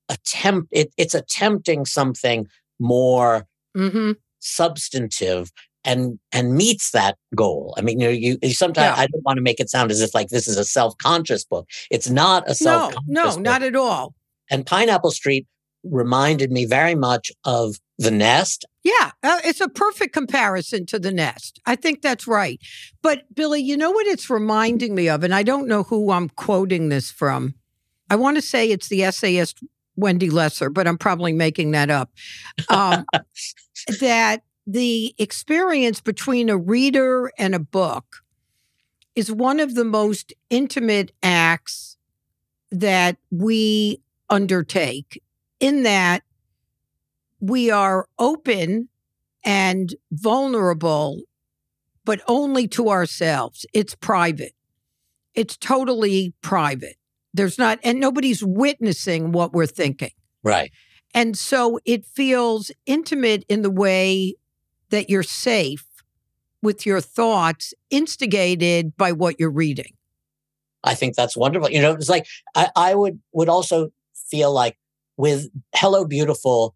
attempt 0.09 0.67
it, 0.71 0.93
it's 0.97 1.15
attempting 1.15 1.85
something 1.85 2.47
more 2.79 3.47
mm-hmm. 3.75 4.11
substantive 4.39 5.51
and 5.83 6.19
and 6.31 6.55
meets 6.55 6.91
that 6.91 7.17
goal. 7.35 7.73
I 7.77 7.81
mean, 7.81 7.99
you 7.99 8.07
know, 8.07 8.11
you, 8.11 8.37
you 8.41 8.53
sometimes 8.53 8.97
yeah. 8.97 9.03
I 9.03 9.07
don't 9.07 9.23
want 9.23 9.37
to 9.37 9.43
make 9.43 9.59
it 9.59 9.69
sound 9.69 9.91
as 9.91 10.01
if 10.01 10.13
like 10.13 10.29
this 10.29 10.47
is 10.47 10.57
a 10.57 10.65
self-conscious 10.65 11.45
book. 11.45 11.67
It's 11.91 12.09
not 12.09 12.49
a 12.49 12.55
self-conscious 12.55 13.03
no, 13.07 13.23
no, 13.23 13.31
book. 13.31 13.39
not 13.39 13.63
at 13.63 13.75
all. 13.75 14.13
And 14.49 14.65
Pineapple 14.65 15.11
Street 15.11 15.47
reminded 15.83 16.51
me 16.51 16.65
very 16.65 16.95
much 16.95 17.31
of 17.43 17.75
The 17.99 18.11
Nest. 18.11 18.65
Yeah, 18.83 19.11
uh, 19.23 19.39
it's 19.43 19.61
a 19.61 19.69
perfect 19.69 20.13
comparison 20.13 20.85
to 20.87 20.99
The 20.99 21.11
Nest. 21.11 21.59
I 21.65 21.75
think 21.75 22.01
that's 22.01 22.27
right. 22.27 22.59
But 23.01 23.23
Billy, 23.33 23.61
you 23.61 23.77
know 23.77 23.91
what 23.91 24.07
it's 24.07 24.29
reminding 24.29 24.95
me 24.95 25.09
of? 25.09 25.23
And 25.23 25.33
I 25.33 25.43
don't 25.43 25.67
know 25.67 25.83
who 25.83 26.11
I'm 26.11 26.29
quoting 26.29 26.89
this 26.89 27.11
from. 27.11 27.55
I 28.09 28.15
want 28.15 28.37
to 28.37 28.41
say 28.41 28.69
it's 28.69 28.87
the 28.87 29.03
essayist 29.03 29.63
Wendy 29.95 30.29
Lesser, 30.29 30.69
but 30.69 30.87
I'm 30.87 30.97
probably 30.97 31.33
making 31.33 31.71
that 31.71 31.89
up. 31.89 32.11
Um, 32.69 33.05
that 33.99 34.43
the 34.67 35.15
experience 35.17 36.01
between 36.01 36.49
a 36.49 36.57
reader 36.57 37.31
and 37.37 37.55
a 37.55 37.59
book 37.59 38.23
is 39.15 39.31
one 39.31 39.59
of 39.59 39.75
the 39.75 39.85
most 39.85 40.33
intimate 40.49 41.11
acts 41.23 41.97
that 42.71 43.17
we 43.31 44.01
undertake 44.29 45.21
in 45.59 45.83
that 45.83 46.23
we 47.39 47.69
are 47.69 48.07
open 48.17 48.89
and 49.43 49.93
vulnerable, 50.11 51.21
but 52.03 52.21
only 52.27 52.67
to 52.67 52.89
ourselves. 52.89 53.65
It's 53.73 53.95
private. 53.95 54.53
It's 55.33 55.55
totally 55.55 56.33
private. 56.41 56.97
There's 57.35 57.57
not, 57.57 57.79
and 57.83 57.99
nobody's 57.99 58.43
witnessing 58.43 59.33
what 59.33 59.53
we're 59.53 59.65
thinking. 59.65 60.11
Right. 60.41 60.71
And 61.13 61.37
so 61.37 61.79
it 61.83 62.05
feels 62.05 62.71
intimate 62.85 63.43
in 63.49 63.61
the 63.61 63.69
way 63.69 64.35
that 64.89 65.09
you're 65.09 65.23
safe 65.23 65.85
with 66.61 66.85
your 66.85 67.01
thoughts, 67.01 67.73
instigated 67.89 68.95
by 68.95 69.11
what 69.11 69.39
you're 69.39 69.51
reading. 69.51 69.93
I 70.83 70.95
think 70.95 71.15
that's 71.15 71.35
wonderful. 71.35 71.69
You 71.69 71.81
know, 71.81 71.91
it's 71.91 72.09
like 72.09 72.25
I, 72.55 72.69
I 72.75 72.95
would 72.95 73.19
would 73.33 73.49
also 73.49 73.89
feel 74.13 74.53
like 74.53 74.77
with 75.17 75.49
Hello 75.75 76.05
Beautiful, 76.05 76.75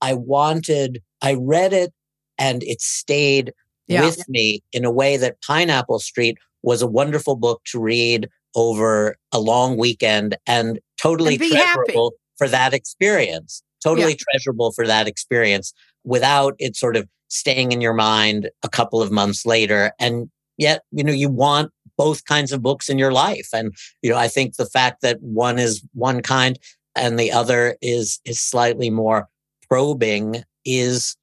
I 0.00 0.14
wanted, 0.14 1.02
I 1.20 1.34
read 1.34 1.72
it 1.72 1.92
and 2.38 2.62
it 2.62 2.80
stayed 2.80 3.52
yeah. 3.88 4.04
with 4.04 4.26
me 4.28 4.62
in 4.72 4.84
a 4.84 4.90
way 4.90 5.16
that 5.18 5.42
Pineapple 5.42 5.98
Street 5.98 6.38
was 6.62 6.80
a 6.80 6.86
wonderful 6.86 7.36
book 7.36 7.62
to 7.66 7.80
read 7.80 8.28
over 8.54 9.16
a 9.32 9.40
long 9.40 9.76
weekend 9.76 10.36
and 10.46 10.78
totally 11.00 11.34
and 11.34 11.42
treasurable 11.42 12.12
happy. 12.12 12.16
for 12.38 12.48
that 12.48 12.74
experience. 12.74 13.62
Totally 13.82 14.12
yeah. 14.12 14.18
treasurable 14.30 14.72
for 14.72 14.86
that 14.86 15.08
experience 15.08 15.72
without 16.04 16.54
it 16.58 16.76
sort 16.76 16.96
of 16.96 17.08
staying 17.28 17.72
in 17.72 17.80
your 17.80 17.94
mind 17.94 18.50
a 18.62 18.68
couple 18.68 19.02
of 19.02 19.10
months 19.10 19.46
later. 19.46 19.92
And 19.98 20.30
yet, 20.58 20.82
you 20.92 21.02
know, 21.02 21.12
you 21.12 21.28
want 21.28 21.72
both 21.96 22.24
kinds 22.24 22.52
of 22.52 22.62
books 22.62 22.88
in 22.88 22.98
your 22.98 23.12
life. 23.12 23.48
And, 23.52 23.74
you 24.02 24.10
know, 24.10 24.16
I 24.16 24.28
think 24.28 24.56
the 24.56 24.66
fact 24.66 25.02
that 25.02 25.20
one 25.20 25.58
is 25.58 25.82
one 25.94 26.22
kind 26.22 26.58
and 26.94 27.18
the 27.18 27.32
other 27.32 27.76
is 27.80 28.20
is 28.24 28.40
slightly 28.40 28.90
more 28.90 29.28
probing 29.68 30.44
is 30.64 31.16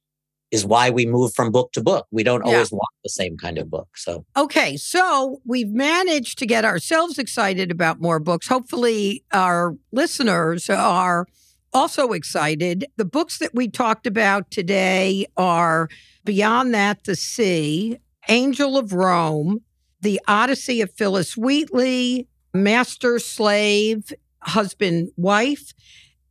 is 0.50 0.66
why 0.66 0.90
we 0.90 1.06
move 1.06 1.32
from 1.34 1.50
book 1.50 1.72
to 1.72 1.82
book. 1.82 2.06
We 2.10 2.22
don't 2.22 2.44
yeah. 2.44 2.52
always 2.52 2.72
want 2.72 2.88
the 3.04 3.10
same 3.10 3.36
kind 3.36 3.58
of 3.58 3.70
book. 3.70 3.88
So, 3.96 4.24
okay. 4.36 4.76
So 4.76 5.40
we've 5.44 5.70
managed 5.70 6.38
to 6.38 6.46
get 6.46 6.64
ourselves 6.64 7.18
excited 7.18 7.70
about 7.70 8.00
more 8.00 8.18
books. 8.18 8.48
Hopefully, 8.48 9.24
our 9.32 9.76
listeners 9.92 10.68
are 10.68 11.26
also 11.72 12.12
excited. 12.12 12.84
The 12.96 13.04
books 13.04 13.38
that 13.38 13.54
we 13.54 13.68
talked 13.68 14.06
about 14.06 14.50
today 14.50 15.26
are 15.36 15.88
Beyond 16.24 16.74
That, 16.74 17.04
the 17.04 17.16
Sea, 17.16 17.98
Angel 18.28 18.76
of 18.76 18.92
Rome, 18.92 19.60
The 20.00 20.20
Odyssey 20.26 20.80
of 20.80 20.92
Phillis 20.92 21.36
Wheatley, 21.36 22.26
Master 22.52 23.18
Slave, 23.20 24.12
Husband 24.42 25.10
Wife, 25.16 25.72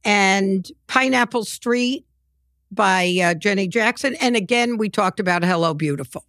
and 0.03 0.69
Pineapple 0.87 1.45
Street 1.45 2.05
by 2.71 3.15
uh, 3.23 3.33
Jenny 3.33 3.67
Jackson. 3.67 4.15
And 4.15 4.35
again, 4.35 4.77
we 4.77 4.89
talked 4.89 5.19
about 5.19 5.43
Hello 5.43 5.73
Beautiful. 5.73 6.25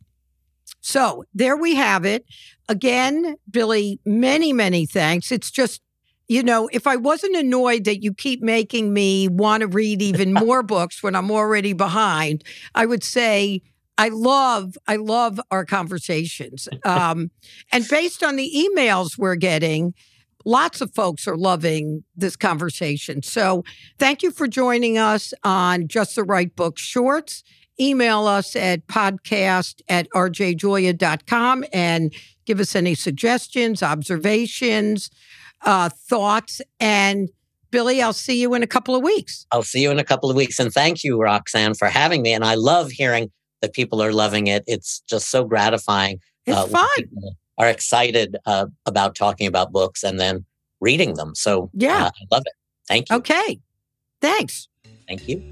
So 0.81 1.25
there 1.35 1.57
we 1.57 1.75
have 1.75 2.05
it. 2.05 2.25
Again, 2.69 3.37
Billy, 3.51 4.01
many, 4.05 4.53
many 4.53 4.87
thanks. 4.87 5.31
It's 5.31 5.51
just, 5.51 5.83
you 6.29 6.43
know, 6.43 6.69
if 6.73 6.87
I 6.87 6.97
wasn't 6.97 7.37
annoyed 7.37 7.85
that 7.85 8.03
you 8.03 8.15
keep 8.15 8.41
making 8.43 8.93
me 8.95 9.29
want 9.29 9.63
to 9.63 9.67
read 9.67 10.01
even 10.01 10.33
more 10.47 10.63
books 10.63 11.03
when 11.03 11.15
I'm 11.15 11.31
already 11.31 11.73
behind, 11.73 12.45
I 12.75 12.87
would 12.87 13.05
say, 13.05 13.63
I 13.99 14.09
love, 14.09 14.79
I 14.87 14.97
love 14.97 15.39
our 15.51 15.65
conversations. 15.65 16.69
Um, 16.85 17.31
and 17.73 17.87
based 17.89 18.23
on 18.23 18.37
the 18.37 18.51
emails 18.77 19.19
we're 19.19 19.37
getting, 19.37 19.95
lots 20.45 20.81
of 20.81 20.95
folks 20.95 21.27
are 21.27 21.37
loving 21.37 22.05
this 22.17 22.37
conversation. 22.37 23.23
So 23.23 23.65
thank 23.99 24.23
you 24.23 24.31
for 24.31 24.47
joining 24.47 24.99
us 24.99 25.35
on 25.45 25.89
Just 25.89 26.17
the 26.17 26.25
Right 26.25 26.55
Book 26.55 26.79
Shorts. 26.79 27.43
Email 27.79 28.27
us 28.27 28.57
at 28.57 28.87
podcast 28.87 29.81
at 29.89 30.09
rjjulia.com 30.11 31.65
and 31.73 32.13
give 32.45 32.61
us 32.61 32.77
any 32.77 32.95
suggestions, 32.95 33.83
observations, 33.83 35.11
uh, 35.63 35.89
thoughts. 35.89 36.61
And 36.79 37.31
Billy, 37.71 38.03
I'll 38.03 38.13
see 38.13 38.41
you 38.41 38.53
in 38.55 38.63
a 38.63 38.67
couple 38.67 38.95
of 38.95 39.03
weeks. 39.03 39.47
I'll 39.53 39.63
see 39.63 39.83
you 39.83 39.91
in 39.91 39.99
a 39.99 40.05
couple 40.05 40.29
of 40.29 40.37
weeks. 40.37 40.59
And 40.59 40.73
thank 40.73 41.05
you, 41.05 41.19
Roxanne, 41.21 41.75
for 41.75 41.89
having 41.89 42.23
me. 42.23 42.33
And 42.33 42.45
I 42.45 42.55
love 42.55 42.91
hearing 42.91 43.31
that 43.63 43.73
people 43.73 44.03
are 44.03 44.13
loving 44.13 44.47
it. 44.47 44.65
It's 44.67 45.01
just 45.09 45.31
so 45.31 45.45
gratifying. 45.45 46.19
It's 46.47 46.57
uh, 46.57 46.67
fun 46.67 46.89
are 47.61 47.69
excited 47.69 48.39
uh, 48.47 48.67
about 48.87 49.15
talking 49.15 49.47
about 49.47 49.71
books 49.71 50.03
and 50.03 50.19
then 50.19 50.45
reading 50.81 51.15
them. 51.15 51.35
So 51.35 51.71
yeah, 51.75 52.07
uh, 52.07 52.11
I 52.11 52.35
love 52.35 52.43
it. 52.47 52.55
Thank 52.89 53.11
you. 53.11 53.17
Okay. 53.17 53.61
Thanks. 54.23 54.69
Thank 55.07 55.29
you. 55.29 55.43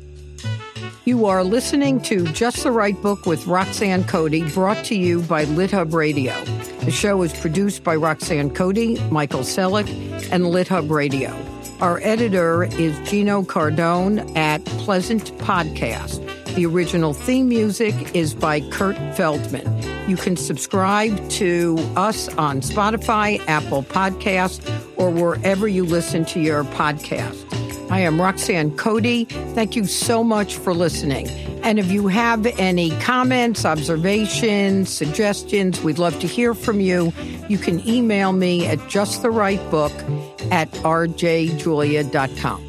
You 1.04 1.26
are 1.26 1.44
listening 1.44 2.00
to 2.02 2.26
Just 2.28 2.64
the 2.64 2.72
Right 2.72 3.00
Book 3.00 3.26
with 3.26 3.46
Roxanne 3.46 4.04
Cody, 4.04 4.50
brought 4.52 4.84
to 4.86 4.94
you 4.94 5.22
by 5.22 5.44
LitHub 5.44 5.92
Radio. 5.92 6.32
The 6.84 6.90
show 6.90 7.22
is 7.22 7.32
produced 7.32 7.84
by 7.84 7.96
Roxanne 7.96 8.54
Cody, 8.54 8.98
Michael 9.10 9.40
Selleck, 9.40 9.88
and 10.32 10.44
LitHub 10.44 10.90
Radio. 10.90 11.34
Our 11.80 12.00
editor 12.02 12.64
is 12.64 12.98
Gino 13.08 13.42
Cardone 13.42 14.36
at 14.36 14.64
Pleasant 14.64 15.32
Podcast. 15.38 16.37
The 16.54 16.66
original 16.66 17.12
theme 17.12 17.48
music 17.48 18.14
is 18.14 18.34
by 18.34 18.60
Kurt 18.70 18.96
Feldman. 19.16 20.08
You 20.08 20.16
can 20.16 20.36
subscribe 20.36 21.28
to 21.30 21.76
us 21.96 22.28
on 22.36 22.60
Spotify, 22.60 23.40
Apple 23.46 23.82
Podcasts, 23.82 24.66
or 24.96 25.10
wherever 25.10 25.68
you 25.68 25.84
listen 25.84 26.24
to 26.26 26.40
your 26.40 26.64
podcast. 26.64 27.44
I 27.90 28.00
am 28.00 28.20
Roxanne 28.20 28.76
Cody. 28.76 29.24
Thank 29.54 29.76
you 29.76 29.86
so 29.86 30.22
much 30.22 30.56
for 30.56 30.74
listening. 30.74 31.28
And 31.62 31.78
if 31.78 31.90
you 31.90 32.06
have 32.08 32.46
any 32.58 32.90
comments, 33.00 33.64
observations, 33.64 34.90
suggestions, 34.90 35.82
we'd 35.82 35.98
love 35.98 36.18
to 36.20 36.26
hear 36.26 36.54
from 36.54 36.80
you. 36.80 37.12
You 37.48 37.58
can 37.58 37.86
email 37.88 38.32
me 38.32 38.66
at 38.66 38.78
justtherightbook 38.80 39.92
at 40.50 40.70
rjjulia.com. 40.72 42.66